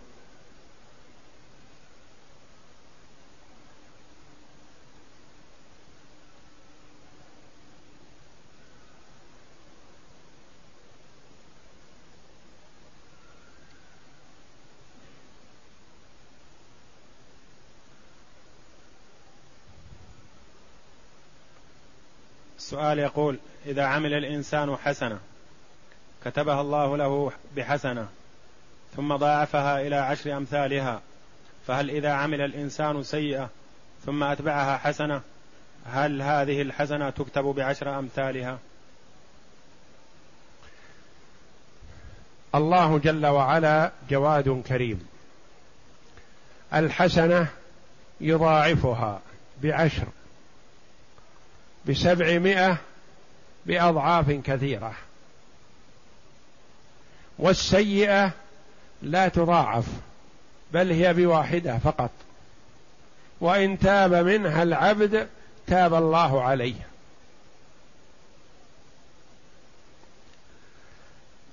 السؤال 22.72 22.98
يقول 22.98 23.38
إذا 23.66 23.84
عمل 23.84 24.14
الإنسان 24.14 24.76
حسنة 24.76 25.18
كتبها 26.24 26.60
الله 26.60 26.96
له 26.96 27.32
بحسنة 27.56 28.08
ثم 28.96 29.16
ضاعفها 29.16 29.80
إلى 29.80 29.96
عشر 29.96 30.36
أمثالها 30.36 31.00
فهل 31.66 31.90
إذا 31.90 32.12
عمل 32.12 32.40
الإنسان 32.40 33.02
سيئة 33.02 33.50
ثم 34.06 34.22
أتبعها 34.22 34.76
حسنة 34.76 35.20
هل 35.86 36.22
هذه 36.22 36.62
الحسنة 36.62 37.10
تكتب 37.10 37.44
بعشر 37.44 37.98
أمثالها؟ 37.98 38.58
الله 42.54 42.98
جل 42.98 43.26
وعلا 43.26 43.92
جواد 44.10 44.62
كريم. 44.68 45.06
الحسنة 46.74 47.46
يضاعفها 48.20 49.20
بعشر. 49.62 50.06
بسبعمائة 51.88 52.76
بأضعاف 53.66 54.30
كثيرة. 54.30 54.94
والسيئة 57.38 58.30
لا 59.02 59.28
تضاعف 59.28 59.86
بل 60.72 60.92
هي 60.92 61.14
بواحدة 61.14 61.78
فقط. 61.78 62.10
وإن 63.40 63.78
تاب 63.78 64.14
منها 64.14 64.62
العبد 64.62 65.28
تاب 65.66 65.94
الله 65.94 66.42
عليه. 66.42 66.74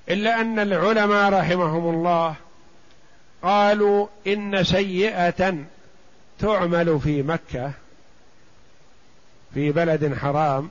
إلا 0.10 0.42
أن 0.42 0.60
العلماء 0.60 1.34
رحمهم 1.34 1.96
الله 1.96 2.36
قالوا 3.44 4.08
إن 4.28 4.64
سيئة 4.64 5.56
تعمل 6.40 7.00
في 7.00 7.24
مكة. 7.24 7.72
في 9.54 9.72
بلد 9.72 10.14
حرام 10.14 10.70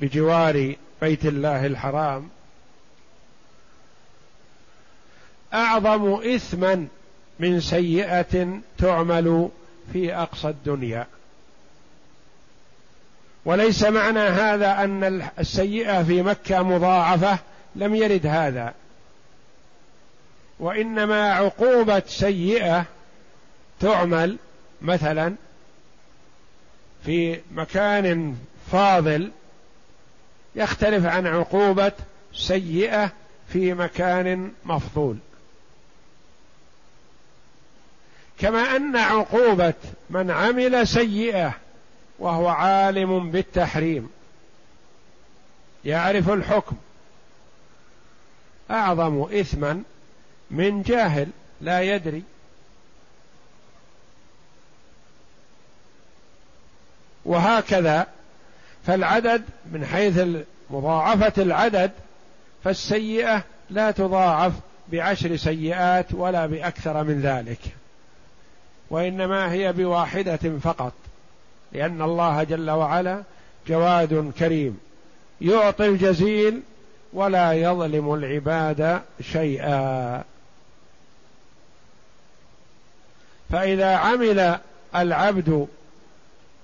بجوار 0.00 0.74
بيت 1.00 1.26
الله 1.26 1.66
الحرام 1.66 2.28
أعظم 5.54 6.12
اثما 6.34 6.86
من 7.38 7.60
سيئة 7.60 8.60
تعمل 8.78 9.48
في 9.92 10.14
أقصى 10.14 10.48
الدنيا. 10.48 11.06
وليس 13.44 13.82
معنى 13.84 14.18
هذا 14.18 14.84
أن 14.84 15.28
السيئة 15.38 16.02
في 16.02 16.22
مكة 16.22 16.62
مضاعفة 16.62 17.38
لم 17.76 17.94
يرد 17.94 18.26
هذا. 18.26 18.74
وإنما 20.58 21.32
عقوبة 21.32 22.02
سيئة 22.06 22.84
تعمل 23.80 24.36
مثلا 24.82 25.34
في 27.04 27.40
مكان 27.54 28.36
فاضل 28.72 29.30
يختلف 30.54 31.06
عن 31.06 31.26
عقوبة 31.26 31.92
سيئة 32.34 33.12
في 33.48 33.74
مكان 33.74 34.52
مفضول. 34.64 35.16
كما 38.38 38.76
أن 38.76 38.96
عقوبة 38.96 39.74
من 40.10 40.30
عمل 40.30 40.88
سيئة 40.88 41.54
وهو 42.18 42.48
عالم 42.48 43.30
بالتحريم 43.30 44.10
يعرف 45.84 46.30
الحكم 46.30 46.76
أعظم 48.70 49.22
إثما 49.22 49.82
من 50.50 50.82
جاهل 50.82 51.28
لا 51.60 51.82
يدري 51.82 52.22
وهكذا 57.24 58.06
فالعدد 58.86 59.42
من 59.72 59.86
حيث 59.86 60.20
مضاعفة 60.70 61.42
العدد 61.42 61.90
فالسيئة 62.64 63.44
لا 63.70 63.90
تضاعف 63.90 64.52
بعشر 64.92 65.36
سيئات 65.36 66.06
ولا 66.14 66.46
بأكثر 66.46 67.04
من 67.04 67.20
ذلك. 67.20 67.58
وإنما 68.90 69.52
هي 69.52 69.72
بواحدة 69.72 70.58
فقط 70.62 70.92
لأن 71.72 72.02
الله 72.02 72.42
جل 72.42 72.70
وعلا 72.70 73.22
جواد 73.68 74.32
كريم. 74.38 74.78
يعطي 75.40 75.88
الجزيل 75.88 76.60
ولا 77.12 77.52
يظلم 77.52 78.14
العباد 78.14 79.02
شيئا. 79.20 80.24
فإذا 83.50 83.96
عمل 83.96 84.58
العبد 84.96 85.68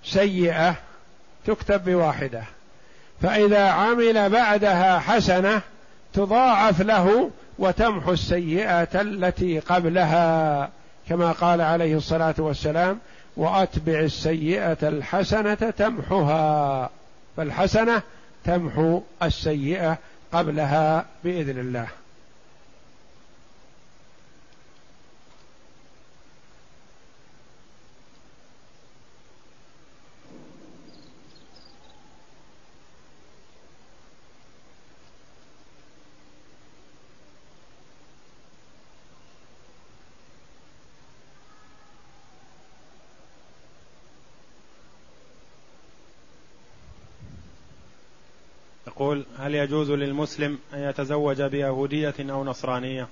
سيئة 0.04 0.74
تكتب 1.46 1.84
بواحدة. 1.84 2.42
فإذا 3.22 3.68
عمل 3.68 4.30
بعدها 4.30 4.98
حسنة 4.98 5.60
تضاعف 6.14 6.80
له 6.80 7.30
وتمحو 7.58 8.12
السيئة 8.12 9.00
التي 9.00 9.58
قبلها 9.58 10.70
كما 11.08 11.32
قال 11.32 11.60
عليه 11.60 11.96
الصلاة 11.96 12.34
والسلام 12.38 12.98
وأتبع 13.36 14.00
السيئة 14.00 14.78
الحسنة 14.82 15.54
تمحها 15.54 16.90
فالحسنة 17.36 18.02
تمحو 18.44 19.02
السيئة 19.22 19.98
قبلها 20.32 21.04
بإذن 21.24 21.58
الله. 21.58 21.86
يقول 49.18 49.26
هل 49.38 49.54
يجوز 49.54 49.90
للمسلم 49.90 50.58
أن 50.74 50.78
يتزوج 50.78 51.42
بيهودية 51.42 52.14
أو 52.20 52.44
نصرانية؟ 52.44 53.08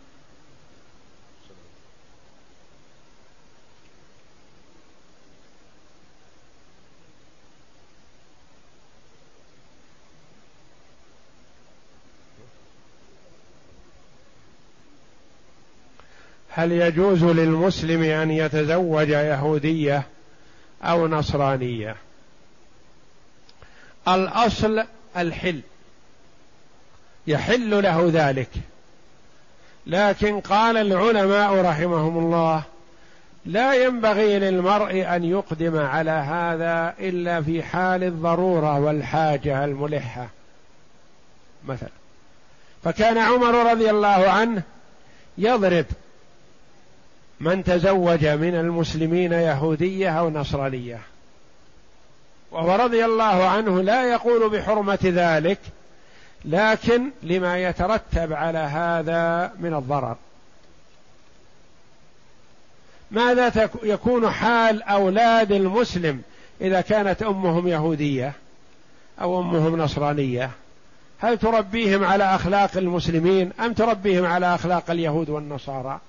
هل 16.49 16.73
يجوز 16.73 17.25
للمسلم 17.25 18.03
أن 18.03 18.31
يتزوج 18.31 19.09
يهودية 19.09 20.07
أو 20.83 21.07
نصرانية؟ 21.07 21.97
الأصل 24.09 24.85
الحل. 25.17 25.63
يحل 27.27 27.83
له 27.83 28.11
ذلك. 28.13 28.51
لكن 29.87 30.41
قال 30.41 30.77
العلماء 30.77 31.55
رحمهم 31.55 32.19
الله 32.19 32.63
لا 33.47 33.75
ينبغي 33.85 34.39
للمرء 34.39 35.17
أن 35.17 35.25
يقدم 35.25 35.79
على 35.79 36.11
هذا 36.11 36.95
إلا 37.01 37.43
في 37.43 37.63
حال 37.63 38.05
الضرورة 38.05 38.81
والحاجة 38.81 39.65
الملحة. 39.65 40.29
مثلا 41.69 41.89
فكان 42.85 43.19
عمر 43.19 43.71
رضي 43.71 43.91
الله 43.91 44.31
عنه 44.31 44.63
يضرب 45.39 45.87
من 47.41 47.65
تزوج 47.65 48.27
من 48.27 48.55
المسلمين 48.55 49.33
يهودية 49.33 50.11
أو 50.11 50.31
نصرانية. 50.31 51.01
وهو 52.51 52.77
رضي 52.77 53.05
الله 53.05 53.49
عنه 53.49 53.83
لا 53.83 54.11
يقول 54.13 54.51
بحرمة 54.51 54.99
ذلك 55.05 55.59
لكن 56.47 57.11
لما 57.23 57.59
يترتب 57.59 58.33
على 58.33 58.59
هذا 58.59 59.53
من 59.61 59.75
الضرر. 59.75 60.17
ماذا 63.11 63.71
يكون 63.83 64.31
حال 64.31 64.83
أولاد 64.83 65.53
المسلم 65.53 66.23
إذا 66.61 66.81
كانت 66.81 67.23
أمهم 67.23 67.69
يهودية 67.69 68.33
أو 69.21 69.41
أمهم 69.41 69.77
نصرانية؟ 69.77 70.51
هل 71.19 71.39
تربيهم 71.39 72.05
على 72.05 72.25
أخلاق 72.25 72.77
المسلمين 72.77 73.53
أم 73.61 73.73
تربيهم 73.73 74.27
على 74.27 74.55
أخلاق 74.55 74.91
اليهود 74.91 75.31
والنصارى؟ 75.31 76.01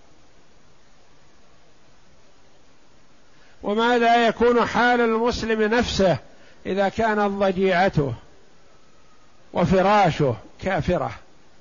وماذا 3.64 4.28
يكون 4.28 4.66
حال 4.66 5.02
المسلم 5.02 5.62
نفسه 5.62 6.18
إذا 6.66 6.90
كانت 6.90 7.32
ضجيعته؟ 7.32 8.14
وفراشه 9.54 10.36
كافرة. 10.62 11.12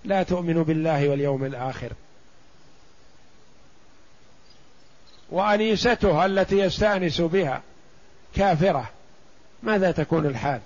لا 0.05 0.23
تؤمن 0.23 0.63
بالله 0.63 1.09
واليوم 1.09 1.45
الآخر. 1.45 1.93
وانيسته 5.31 6.27
التي 6.27 6.59
يستأنس 6.59 7.21
بها 7.21 7.63
كافرة. 8.37 8.91
ماذا 9.63 9.91
تكون 9.91 10.27
الحال؟ 10.27 10.61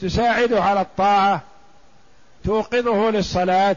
تساعده 0.00 0.62
على 0.62 0.80
الطاعة 0.80 1.42
توقظه 2.44 3.10
للصلاة 3.10 3.76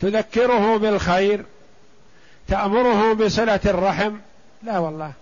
تذكره 0.00 0.76
بالخير 0.76 1.44
تأمره 2.48 3.12
بصلة 3.12 3.60
الرحم. 3.66 4.16
لا 4.62 4.78
والله. 4.78 5.12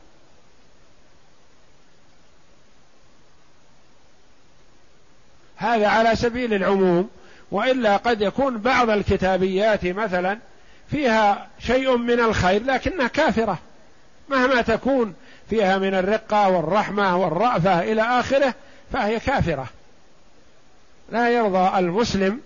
هذا 5.63 5.89
على 5.89 6.17
سبيل 6.17 6.55
العموم 6.55 7.09
وإلا 7.51 7.97
قد 7.97 8.21
يكون 8.21 8.59
بعض 8.59 8.91
الكتابيات 8.91 9.87
مثلا 9.87 10.39
فيها 10.91 11.47
شيء 11.59 11.97
من 11.97 12.21
الخير 12.21 12.65
لكنها 12.65 13.07
كافرة. 13.09 13.59
مهما 14.29 14.63
تكون 14.63 15.15
فيها 15.51 15.79
من 15.79 15.95
الرقة 15.95 16.49
والرحمة 16.49 17.17
والرأفة 17.17 17.83
إلى 17.83 18.03
آخره 18.03 18.55
فهي 18.93 19.21
كافرة. 19.21 19.67
لا 21.13 21.29
يرضى 21.31 21.79
المسلم 21.79 22.41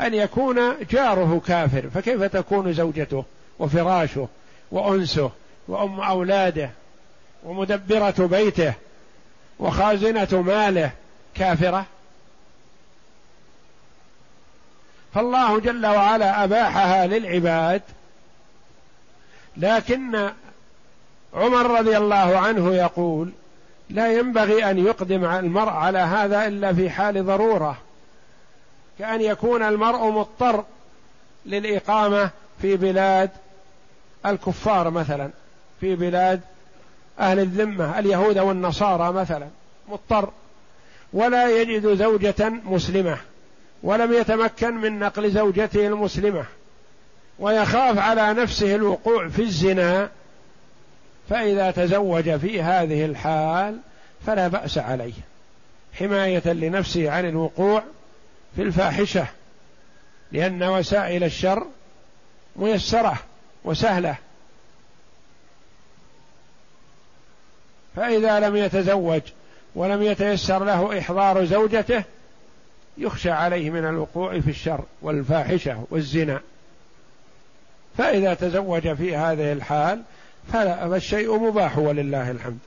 أن 0.00 0.14
يكون 0.14 0.86
جاره 0.90 1.42
كافر 1.46 1.90
فكيف 1.94 2.22
تكون 2.22 2.72
زوجته 2.72 3.24
وفراشه 3.58 4.28
وأنسه 4.72 5.30
وأم 5.68 6.00
أولاده 6.00 6.70
ومدبرة 7.44 8.26
بيته 8.26 8.72
وخازنة 9.58 10.42
ماله 10.46 10.90
كافرة؟ 11.34 11.86
فالله 15.14 15.60
جل 15.60 15.86
وعلا 15.86 16.44
أباحها 16.44 17.06
للعباد. 17.06 17.82
لكن 19.56 20.30
عمر 21.34 21.78
رضي 21.78 21.96
الله 21.96 22.38
عنه 22.38 22.74
يقول 22.74 23.30
لا 23.90 24.12
ينبغي 24.12 24.70
أن 24.70 24.78
يقدم 24.78 25.24
المرء 25.24 25.70
على 25.70 25.98
هذا 25.98 26.46
إلا 26.46 26.74
في 26.74 26.90
حال 26.90 27.26
ضرورة. 27.26 27.76
كأن 28.98 29.20
يكون 29.20 29.62
المرء 29.62 30.10
مضطر 30.10 30.64
للإقامة 31.46 32.30
في 32.62 32.76
بلاد 32.76 33.30
الكفار 34.26 34.90
مثلا 34.90 35.30
في 35.80 35.96
بلاد 35.96 36.40
أهل 37.20 37.38
الذمة 37.38 37.98
اليهود 37.98 38.38
والنصارى 38.38 39.12
مثلا 39.12 39.48
مضطر. 39.88 40.30
ولا 41.12 41.60
يجد 41.60 41.94
زوجة 41.94 42.48
مسلمة. 42.48 43.18
ولم 43.82 44.12
يتمكن 44.12 44.74
من 44.74 44.98
نقل 44.98 45.30
زوجته 45.30 45.86
المسلمة 45.86 46.44
ويخاف 47.38 47.98
على 47.98 48.34
نفسه 48.34 48.74
الوقوع 48.74 49.28
في 49.28 49.42
الزنا 49.42 50.10
فإذا 51.30 51.70
تزوج 51.70 52.36
في 52.36 52.62
هذه 52.62 53.04
الحال 53.04 53.78
فلا 54.26 54.48
بأس 54.48 54.78
عليه. 54.78 55.12
حماية 55.98 56.52
لنفسه 56.52 57.10
عن 57.10 57.28
الوقوع 57.28 57.82
في 58.56 58.62
الفاحشة 58.62 59.26
لأن 60.32 60.62
وسائل 60.62 61.24
الشر 61.24 61.66
ميسرة 62.56 63.18
وسهلة. 63.64 64.16
فإذا 67.96 68.40
لم 68.40 68.56
يتزوج 68.56 69.22
ولم 69.74 70.02
يتيسر 70.02 70.64
له 70.64 70.98
إحضار 70.98 71.44
زوجته 71.44 72.04
يخشى 72.98 73.30
عليه 73.30 73.70
من 73.70 73.84
الوقوع 73.84 74.40
في 74.40 74.50
الشر 74.50 74.84
والفاحشة 75.02 75.84
والزنا. 75.90 76.40
فإذا 77.98 78.34
تزوج 78.34 78.94
في 78.94 79.16
هذه 79.16 79.52
الحال 79.52 80.02
فالشيء 80.52 81.38
مباح 81.38 81.78
ولله 81.78 82.30
الحمد. 82.30 82.58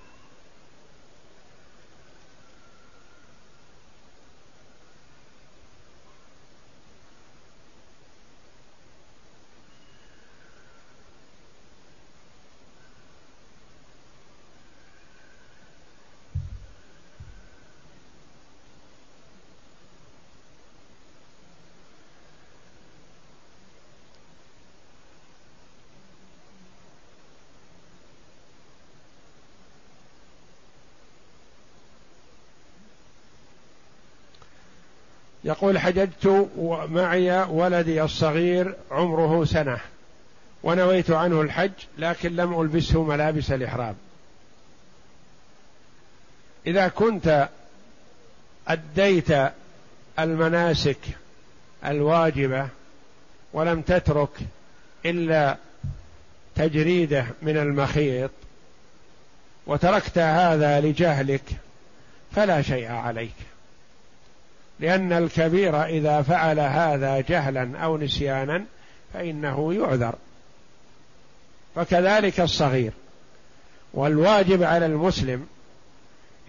يقول 35.44 35.80
حججت 35.80 36.48
ومعي 36.58 37.32
ولدي 37.32 38.04
الصغير 38.04 38.76
عمره 38.92 39.46
سنة 39.46 39.80
ونويت 40.64 41.12
عنه 41.12 41.42
الحج 41.42 41.72
لكن 41.98 42.36
لم 42.36 42.62
ألبسه 42.62 43.04
ملابس 43.04 43.52
الإحرام. 43.52 43.96
إذا 46.68 46.88
كنت 46.88 47.50
أديت 48.68 49.52
المناسك 50.20 50.98
الواجبة 51.86 52.68
ولم 53.54 53.82
تترك 53.82 54.39
إلا 55.06 55.58
تجريدة 56.56 57.26
من 57.42 57.58
المخيط 57.58 58.32
وتركت 59.68 60.18
هذا 60.18 60.82
لجهلك 60.82 61.44
فلا 62.36 62.62
شيء 62.62 62.92
عليك. 62.92 63.51
لأن 64.82 65.14
الكبير 65.14 65.84
إذا 65.84 66.22
فعل 66.22 66.60
هذا 66.60 67.22
جهلا 67.22 67.78
أو 67.78 67.98
نسيانا 67.98 68.66
فإنه 69.14 69.74
يعذر. 69.74 70.16
فكذلك 71.76 72.40
الصغير. 72.40 72.92
والواجب 73.94 74.64
على 74.64 74.86
المسلم 74.86 75.48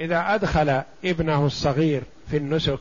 إذا 0.01 0.35
أدخل 0.35 0.83
ابنه 1.05 1.47
الصغير 1.47 2.03
في 2.31 2.37
النسك 2.37 2.81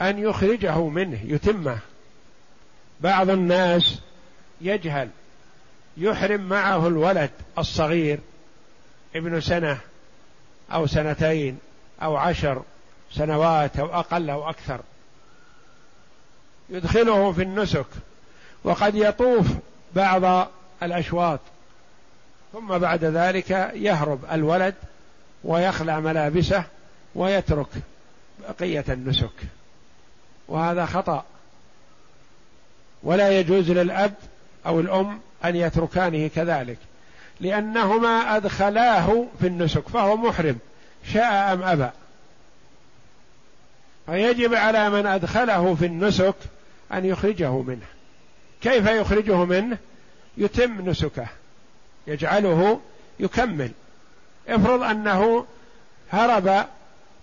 أن 0.00 0.18
يخرجه 0.18 0.88
منه 0.88 1.18
يتمه. 1.24 1.78
بعض 3.00 3.30
الناس 3.30 3.98
يجهل 4.60 5.08
يحرم 5.96 6.40
معه 6.40 6.88
الولد 6.88 7.30
الصغير 7.58 8.18
ابن 9.16 9.40
سنة 9.40 9.78
أو 10.72 10.86
سنتين 10.86 11.58
أو 12.02 12.16
عشر 12.16 12.62
سنوات 13.12 13.78
أو 13.78 13.86
أقل 13.86 14.30
أو 14.30 14.50
أكثر. 14.50 14.80
يدخله 16.70 17.32
في 17.32 17.42
النسك 17.42 17.86
وقد 18.64 18.94
يطوف 18.94 19.46
بعض 19.94 20.48
الأشواط. 20.82 21.40
ثم 22.52 22.78
بعد 22.78 23.04
ذلك 23.04 23.50
يهرب 23.74 24.20
الولد 24.32 24.74
ويخلع 25.44 26.00
ملابسه 26.00 26.64
ويترك 27.14 27.68
بقية 28.48 28.84
النسك. 28.88 29.30
وهذا 30.48 30.86
خطأ. 30.86 31.24
ولا 33.02 33.40
يجوز 33.40 33.70
للأب 33.70 34.14
أو 34.66 34.80
الأم 34.80 35.20
أن 35.44 35.56
يتركانه 35.56 36.28
كذلك 36.28 36.78
لأنهما 37.40 38.36
أدخلاه 38.36 39.24
في 39.40 39.46
النسك 39.46 39.88
فهو 39.88 40.16
محرم 40.16 40.58
شاء 41.12 41.52
أم 41.52 41.62
أبى. 41.62 41.90
فيجب 44.10 44.54
على 44.54 44.90
من 44.90 45.06
أدخله 45.06 45.74
في 45.74 45.86
النسك 45.86 46.34
أن 46.92 47.04
يخرجه 47.04 47.62
منه. 47.62 47.86
كيف 48.62 48.86
يخرجه 48.86 49.44
منه؟ 49.44 49.78
يتم 50.36 50.90
نسكه 50.90 51.26
يجعله 52.06 52.80
يكمل. 53.20 53.70
افرض 54.48 54.82
أنه 54.82 55.46
هرب 56.10 56.66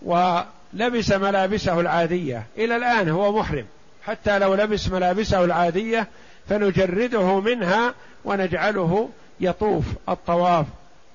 ولبس 0.01 1.11
ملابسه 1.11 1.79
العادية 1.79 2.43
إلى 2.57 2.75
الآن 2.75 3.09
هو 3.09 3.39
محرم. 3.39 3.65
حتى 4.05 4.39
لو 4.39 4.55
لبس 4.55 4.89
ملابسه 4.89 5.43
العادية 5.43 6.07
فنجرده 6.49 7.39
منها 7.39 7.93
ونجعله 8.25 9.09
يطوف 9.39 9.85
الطواف 10.09 10.65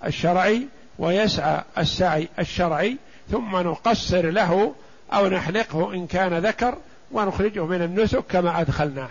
الشرعي 0.05 0.66
ويسعى 0.99 1.62
السعي 1.79 2.29
الشرعي 2.39 2.97
ثم 3.31 3.57
نقصر 3.57 4.31
له 4.31 4.75
أو 5.12 5.26
نحلقه 5.26 5.94
إن 5.94 6.06
كان 6.06 6.38
ذكر 6.38 6.74
ونخرجه 7.12 7.66
من 7.66 7.82
النسك 7.82 8.24
كما 8.28 8.61
أدخلناه. 8.61 9.08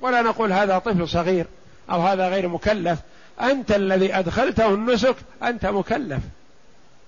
ولا 0.00 0.22
نقول 0.22 0.52
هذا 0.52 0.78
طفل 0.78 1.08
صغير 1.08 1.46
أو 1.90 2.00
هذا 2.00 2.28
غير 2.28 2.48
مكلف. 2.48 2.98
أنت 3.40 3.72
الذي 3.72 4.14
أدخلته 4.14 4.74
النسك 4.74 5.16
أنت 5.42 5.66
مكلف. 5.66 6.20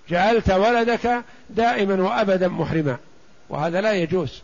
جعلت 0.09 0.51
ولدك 0.51 1.23
دائما 1.51 2.03
وأبدا 2.03 2.49
محرما. 2.49 2.97
وهذا 3.49 3.81
لا 3.81 3.93
يجوز. 3.93 4.43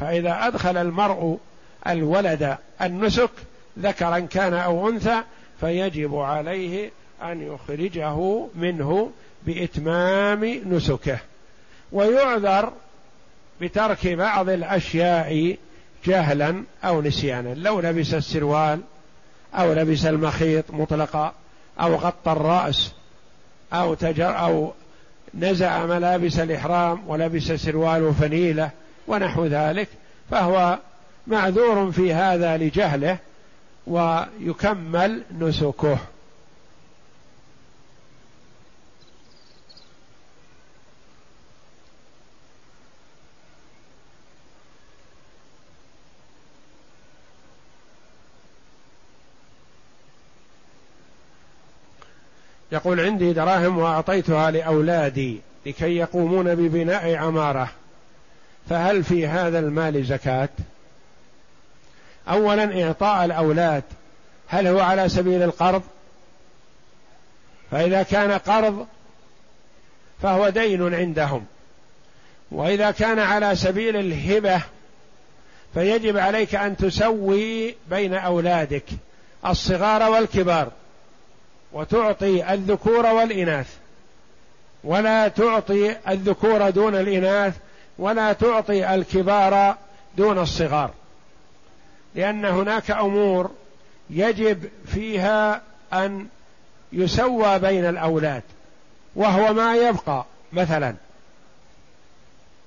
فإذا 0.00 0.46
أدخل 0.46 0.76
المرء 0.76 1.38
الولد 1.86 2.56
النسك 2.82 3.30
ذكرا 3.78 4.18
كان 4.18 4.54
أو 4.54 4.88
أنثى 4.88 5.22
فيجب 5.60 6.16
عليه 6.16 6.90
أن 7.22 7.42
يخرجه 7.42 8.46
منه 8.54 9.10
بإتمام 9.46 10.44
نسكه. 10.44 11.18
ويعذر 11.92 12.72
بترك 13.60 14.06
بعض 14.06 14.48
الأشياء 14.48 15.56
جهلا 16.04 16.64
أو 16.84 17.02
نسيانا. 17.02 17.54
لو 17.54 17.80
لبس 17.80 18.14
السروال 18.14 18.80
أو 19.54 19.72
لبس 19.72 20.06
المخيط 20.06 20.64
مطلقا 20.70 21.32
أو 21.80 21.94
غطى 21.94 22.32
الرأس 22.32 22.92
أو 23.72 23.94
تجر 23.94 24.38
أو 24.38 24.72
نزع 25.34 25.86
ملابس 25.86 26.38
الإحرام 26.38 27.02
ولبس 27.08 27.42
سروال 27.42 28.02
وفنيله 28.02 28.70
ونحو 29.06 29.46
ذلك 29.46 29.88
فهو 30.30 30.78
معذور 31.26 31.92
في 31.92 32.14
هذا 32.14 32.56
لجهله 32.56 33.18
ويكمل 33.86 35.22
نسكه. 35.40 35.98
يقول 52.72 53.00
عندي 53.00 53.32
دراهم 53.32 53.78
وأعطيتها 53.78 54.50
لأولادي 54.50 55.40
لكي 55.66 55.96
يقومون 55.96 56.54
ببناء 56.54 57.14
عمارة. 57.14 57.68
فهل 58.70 59.04
في 59.04 59.26
هذا 59.26 59.58
المال 59.58 60.04
زكاة؟ 60.04 60.48
اولا 62.28 62.84
إعطاء 62.84 63.24
الأولاد. 63.24 63.82
هل 64.48 64.66
هو 64.66 64.80
على 64.80 65.08
سبيل 65.08 65.42
القرض؟ 65.42 65.82
فإذا 67.70 68.02
كان 68.02 68.32
قرض 68.32 68.86
فهو 70.22 70.48
دين 70.48 70.94
عندهم. 70.94 71.46
وإذا 72.50 72.90
كان 72.90 73.18
على 73.18 73.56
سبيل 73.56 73.96
الهبة 73.96 74.62
فيجب 75.74 76.16
عليك 76.16 76.54
أن 76.54 76.76
تسوي 76.76 77.74
بين 77.90 78.14
أولادك 78.14 78.84
الصغار 79.46 80.10
والكبار. 80.10 80.72
وتعطي 81.72 82.54
الذكور 82.54 83.06
والإناث. 83.06 83.76
ولا 84.84 85.28
تعطي 85.28 85.96
الذكور 86.08 86.70
دون 86.70 86.94
الإناث 86.94 87.56
ولا 87.98 88.32
تعطي 88.32 88.94
الكبار 88.94 89.76
دون 90.16 90.38
الصغار. 90.38 90.90
لأن 92.14 92.44
هناك 92.44 92.90
أمور 92.90 93.50
يجب 94.10 94.70
فيها 94.86 95.62
أن 95.92 96.26
يسوى 96.92 97.58
بين 97.58 97.84
الأولاد 97.84 98.42
وهو 99.16 99.54
ما 99.54 99.76
يبقى 99.76 100.24
مثلا. 100.52 100.94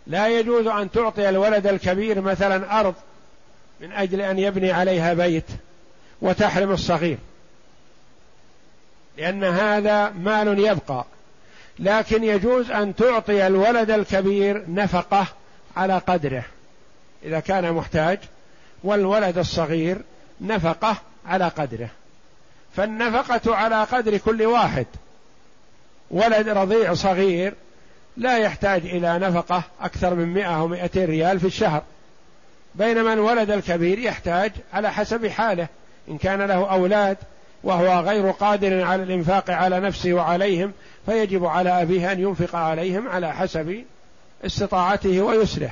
لا 0.07 0.27
يجوز 0.27 0.67
أن 0.67 0.91
تعطي 0.91 1.29
الولد 1.29 1.67
الكبير 1.67 2.21
مثلا 2.21 2.79
أرض 2.79 2.93
من 3.81 3.91
أجل 3.91 4.21
أن 4.21 4.39
يبني 4.39 4.71
عليها 4.71 5.13
بيت 5.13 5.45
وتحرم 6.21 6.71
الصغير. 6.71 7.17
لأن 9.17 9.43
هذا 9.43 10.09
مال 10.09 10.59
يبقى. 10.59 11.05
لكن 11.79 12.23
يجوز 12.23 12.71
أن 12.71 12.95
تعطي 12.95 13.47
الولد 13.47 13.91
الكبير 13.91 14.63
نفقة 14.67 15.27
على 15.77 15.97
قدره. 15.97 16.43
إذا 17.23 17.39
كان 17.39 17.73
محتاج 17.73 18.19
والولد 18.83 19.37
الصغير 19.37 19.97
نفقة 20.41 20.95
على 21.25 21.47
قدره. 21.47 21.89
فالنفقة 22.75 23.55
على 23.55 23.83
قدر 23.83 24.17
كل 24.17 24.45
واحد. 24.45 24.85
ولد 26.11 26.49
رضيع 26.49 26.93
صغير 26.93 27.53
لا 28.17 28.37
يحتاج 28.37 28.85
إلى 28.85 29.19
نفقة 29.19 29.63
أكثر 29.81 30.13
من 30.13 30.25
مئة 30.25 30.57
أو 30.57 30.67
مئتين 30.67 31.05
ريال 31.05 31.39
في 31.39 31.47
الشهر. 31.47 31.83
بينما 32.75 33.13
الولد 33.13 33.51
الكبير 33.51 33.99
يحتاج 33.99 34.51
على 34.73 34.91
حسب 34.91 35.27
حاله. 35.27 35.67
إن 36.09 36.17
كان 36.17 36.41
له 36.41 36.71
أولاد 36.71 37.17
وهو 37.63 37.99
غير 37.99 38.31
قادر 38.31 38.83
على 38.83 39.03
الإنفاق 39.03 39.49
على 39.49 39.79
نفسه 39.79 40.13
وعليهم 40.13 40.71
فيجب 41.05 41.45
على 41.45 41.81
أبيه 41.81 42.11
أن 42.11 42.19
ينفق 42.19 42.55
عليهم 42.55 43.07
على 43.07 43.33
حسب 43.33 43.83
استطاعته 44.45 45.21
ويسره. 45.21 45.71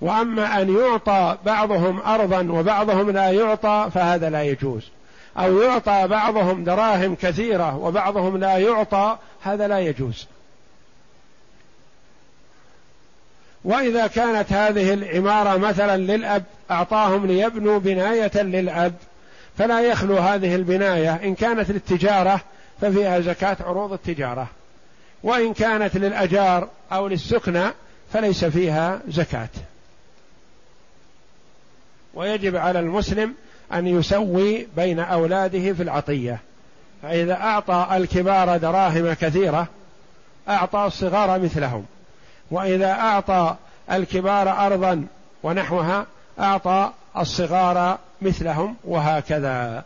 وأما 0.00 0.62
أن 0.62 0.76
يعطى 0.76 1.38
بعضهم 1.46 2.00
ارضا 2.00 2.40
وبعضهم 2.40 3.10
لا 3.10 3.30
يعطى 3.30 3.88
فهذا 3.94 4.30
لا 4.30 4.42
يجوز. 4.42 4.90
أو 5.38 5.62
يعطى 5.62 6.08
بعضهم 6.08 6.64
دراهم 6.64 7.14
كثيرة 7.14 7.76
وبعضهم 7.76 8.36
لا 8.36 8.58
يعطى 8.58 9.18
هذا 9.42 9.68
لا 9.68 9.78
يجوز. 9.78 10.26
وإذا 13.64 14.06
كانت 14.06 14.52
هذه 14.52 14.94
العمارة 14.94 15.58
مثلا 15.58 15.96
للأب 15.96 16.44
أعطاهم 16.70 17.26
ليبنوا 17.26 17.78
بناية 17.78 18.42
للأب. 18.42 18.94
فلا 19.58 19.80
يخلو 19.80 20.18
هذه 20.18 20.54
البناية. 20.54 21.14
إن 21.14 21.34
كانت 21.34 21.70
للتجارة 21.70 22.40
ففيها 22.80 23.20
زكاة 23.20 23.56
عروض 23.60 23.92
التجارة. 23.92 24.46
وإن 25.22 25.54
كانت 25.54 25.96
للأجار 25.96 26.68
أو 26.92 27.08
للسكنى 27.08 27.64
فليس 28.12 28.44
فيها 28.44 29.00
زكاة. 29.08 29.48
ويجب 32.14 32.56
على 32.56 32.80
المسلم 32.80 33.34
أن 33.72 33.86
يسوي 33.86 34.66
بين 34.76 34.98
أولاده 34.98 35.72
في 35.72 35.82
العطية. 35.82 36.38
فإذا 37.02 37.34
أعطى 37.34 37.88
الكبار 37.92 38.56
دراهم 38.56 39.12
كثيرة 39.12 39.66
أعطى 40.48 40.84
الصغار 40.86 41.40
مثلهم. 41.40 41.86
وإذا 42.50 42.90
أعطى 42.90 43.56
الكبار 43.92 44.66
أرضا 44.66 45.06
ونحوها 45.42 46.06
أعطى 46.40 46.92
الصغار 47.16 47.98
مثلهم 48.22 48.76
وهكذا. 48.84 49.84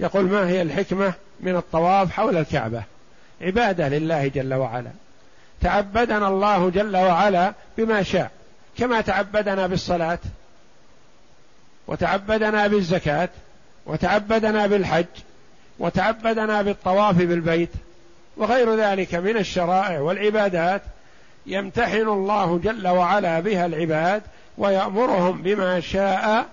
يقول 0.00 0.24
ما 0.24 0.48
هي 0.48 0.62
الحكمة 0.62 1.12
من 1.40 1.56
الطواف 1.56 2.12
حول 2.12 2.36
الكعبة؟ 2.36 2.82
عبادة 3.40 3.88
لله 3.88 4.26
جل 4.28 4.54
وعلا. 4.54 4.90
تعبدنا 5.60 6.28
الله 6.28 6.70
جل 6.70 6.96
وعلا 6.96 7.52
بما 7.78 8.02
شاء 8.02 8.30
كما 8.78 9.00
تعبدنا 9.00 9.66
بالصلاة 9.66 10.18
وتعبدنا 11.86 12.66
بالزكاة 12.66 13.28
وتعبدنا 13.86 14.66
بالحج 14.66 15.04
وتعبدنا 15.78 16.62
بالطواف 16.62 17.16
بالبيت. 17.16 17.70
وغير 18.40 18.74
ذلك 18.74 19.14
من 19.14 19.36
الشرائع 19.36 20.00
والعبادات 20.00 20.82
يمتحن 21.46 22.08
الله 22.08 22.58
جل 22.58 22.88
وعلا 22.88 23.40
بها 23.40 23.66
العباد 23.66 24.22
ويأمرهم 24.58 25.42
بما 25.42 25.80
شاء 25.80 26.46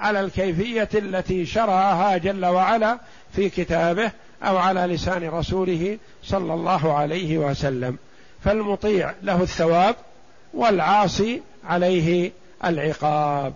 على 0.00 0.20
الكيفية 0.20 0.88
التي 0.94 1.46
شرعها 1.46 2.16
جل 2.16 2.46
وعلا 2.46 2.98
في 3.32 3.50
كتابه 3.50 4.10
أو 4.42 4.56
على 4.56 4.80
لسان 4.80 5.28
رسوله 5.28 5.98
صلى 6.24 6.54
الله 6.54 6.92
عليه 6.92 7.38
وسلم. 7.38 7.98
فالمطيع 8.44 9.14
له 9.22 9.42
الثواب 9.42 9.96
والعاصي 10.54 11.42
عليه 11.64 12.32
العقاب. 12.64 13.54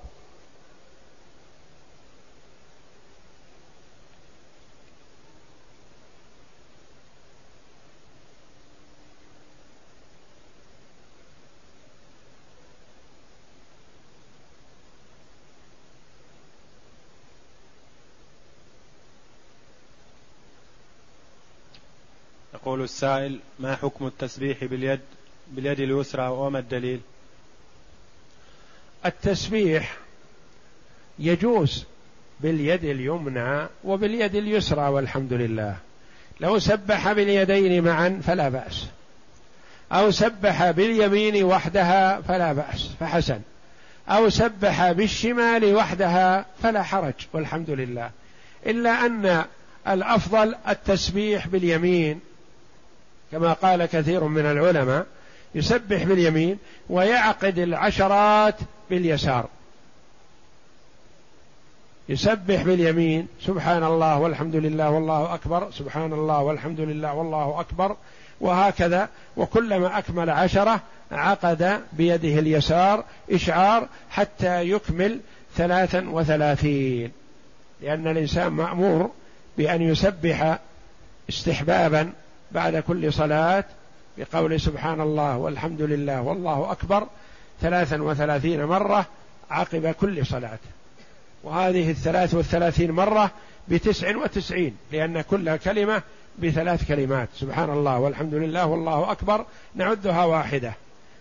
يقول 22.62 22.82
السائل 22.82 23.38
ما 23.58 23.76
حكم 23.76 24.06
التسبيح 24.06 24.64
باليد 24.64 25.00
باليد 25.52 25.80
اليسرى 25.80 26.28
وما 26.28 26.58
الدليل؟ 26.58 27.00
التسبيح 29.06 29.96
يجوز 31.18 31.84
باليد 32.40 32.84
اليمنى 32.84 33.66
وباليد 33.84 34.34
اليسرى 34.34 34.88
والحمد 34.88 35.32
لله. 35.32 35.76
لو 36.40 36.58
سبح 36.58 37.12
باليدين 37.12 37.84
معا 37.84 38.20
فلا 38.26 38.48
بأس. 38.48 38.86
أو 39.92 40.10
سبح 40.10 40.70
باليمين 40.70 41.44
وحدها 41.44 42.20
فلا 42.20 42.52
بأس 42.52 42.90
فحسن. 43.00 43.40
أو 44.08 44.28
سبح 44.28 44.92
بالشمال 44.92 45.74
وحدها 45.74 46.46
فلا 46.62 46.82
حرج 46.82 47.14
والحمد 47.32 47.70
لله. 47.70 48.10
إلا 48.66 49.06
أن 49.06 49.44
الأفضل 49.88 50.54
التسبيح 50.68 51.46
باليمين 51.46 52.20
كما 53.32 53.52
قال 53.52 53.86
كثير 53.86 54.24
من 54.24 54.46
العلماء 54.46 55.06
يسبح 55.54 56.02
باليمين 56.02 56.58
ويعقد 56.88 57.58
العشرات 57.58 58.54
باليسار. 58.90 59.48
يسبح 62.08 62.62
باليمين 62.62 63.26
سبحان 63.40 63.84
الله 63.84 64.18
والحمد 64.18 64.56
لله 64.56 64.90
والله 64.90 65.34
أكبر 65.34 65.70
سبحان 65.70 66.12
الله 66.12 66.42
والحمد 66.42 66.80
لله 66.80 67.14
والله 67.14 67.60
أكبر 67.60 67.96
وهكذا 68.40 69.08
وكلما 69.36 69.98
أكمل 69.98 70.30
عشرة 70.30 70.80
عقد 71.12 71.80
بيده 71.92 72.38
اليسار 72.38 73.04
إشعار 73.30 73.88
حتى 74.10 74.70
يكمل 74.70 75.20
ثلاثا 75.56 76.08
وثلاثين. 76.08 77.12
لأن 77.82 78.06
الإنسان 78.06 78.48
مأمور 78.48 79.10
بأن 79.58 79.82
يسبح 79.82 80.58
استحبابا 81.28 82.12
بعد 82.54 82.76
كل 82.76 83.12
صلاة 83.12 83.64
بقول 84.18 84.60
سبحان 84.60 85.00
الله 85.00 85.36
والحمد 85.36 85.82
لله 85.82 86.22
والله 86.22 86.72
أكبر 86.72 87.06
ثلاثا 87.60 88.02
وثلاثين 88.02 88.64
مرة 88.64 89.06
عقب 89.50 89.94
كل 90.00 90.26
صلاة. 90.26 90.58
وهذه 91.44 91.90
الثلاث 91.90 92.34
والثلاثين 92.34 92.90
مرة 92.90 93.30
بتسع 93.68 94.16
وتسعين 94.16 94.76
لأن 94.92 95.20
كل 95.20 95.56
كلمة 95.56 96.02
بثلاث 96.38 96.88
كلمات. 96.88 97.28
سبحان 97.36 97.70
الله 97.70 97.98
والحمد 97.98 98.34
لله 98.34 98.66
والله 98.66 99.12
أكبر 99.12 99.44
نعدها 99.74 100.24
واحدة. 100.24 100.72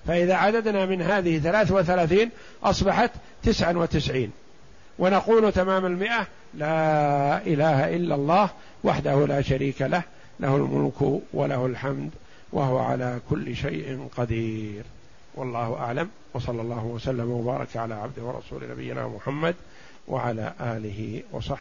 فإذا 0.07 0.35
عددنا 0.35 0.85
من 0.85 1.01
هذه 1.01 1.39
ثلاث 1.39 1.71
وثلاثين 1.71 2.29
أصبحت 2.63 3.11
تسعا 3.43 3.73
وتسعين. 3.73 4.31
ونقول 4.99 5.51
تمام 5.51 5.85
المئة 5.85 6.27
لا 6.53 7.37
إله 7.37 7.95
إلا 7.95 8.15
الله 8.15 8.49
وحده 8.83 9.27
لا 9.27 9.41
شريك 9.41 9.81
له 9.81 10.03
له 10.41 10.55
الملك 10.55 11.21
وله 11.33 11.65
الحمد 11.65 12.09
وهو 12.51 12.77
على 12.77 13.19
كل 13.29 13.55
شيء 13.55 14.07
قدير. 14.17 14.83
والله 15.35 15.75
أعلم. 15.75 16.09
وصلى 16.33 16.61
الله 16.61 16.85
وسلم 16.85 17.31
وبارك 17.31 17.77
على 17.77 17.93
عبده 17.93 18.23
ورسول 18.23 18.69
نبينا 18.71 19.07
محمد 19.07 19.55
وعلى 20.07 20.53
آله 20.61 21.23
وصحبه. 21.31 21.59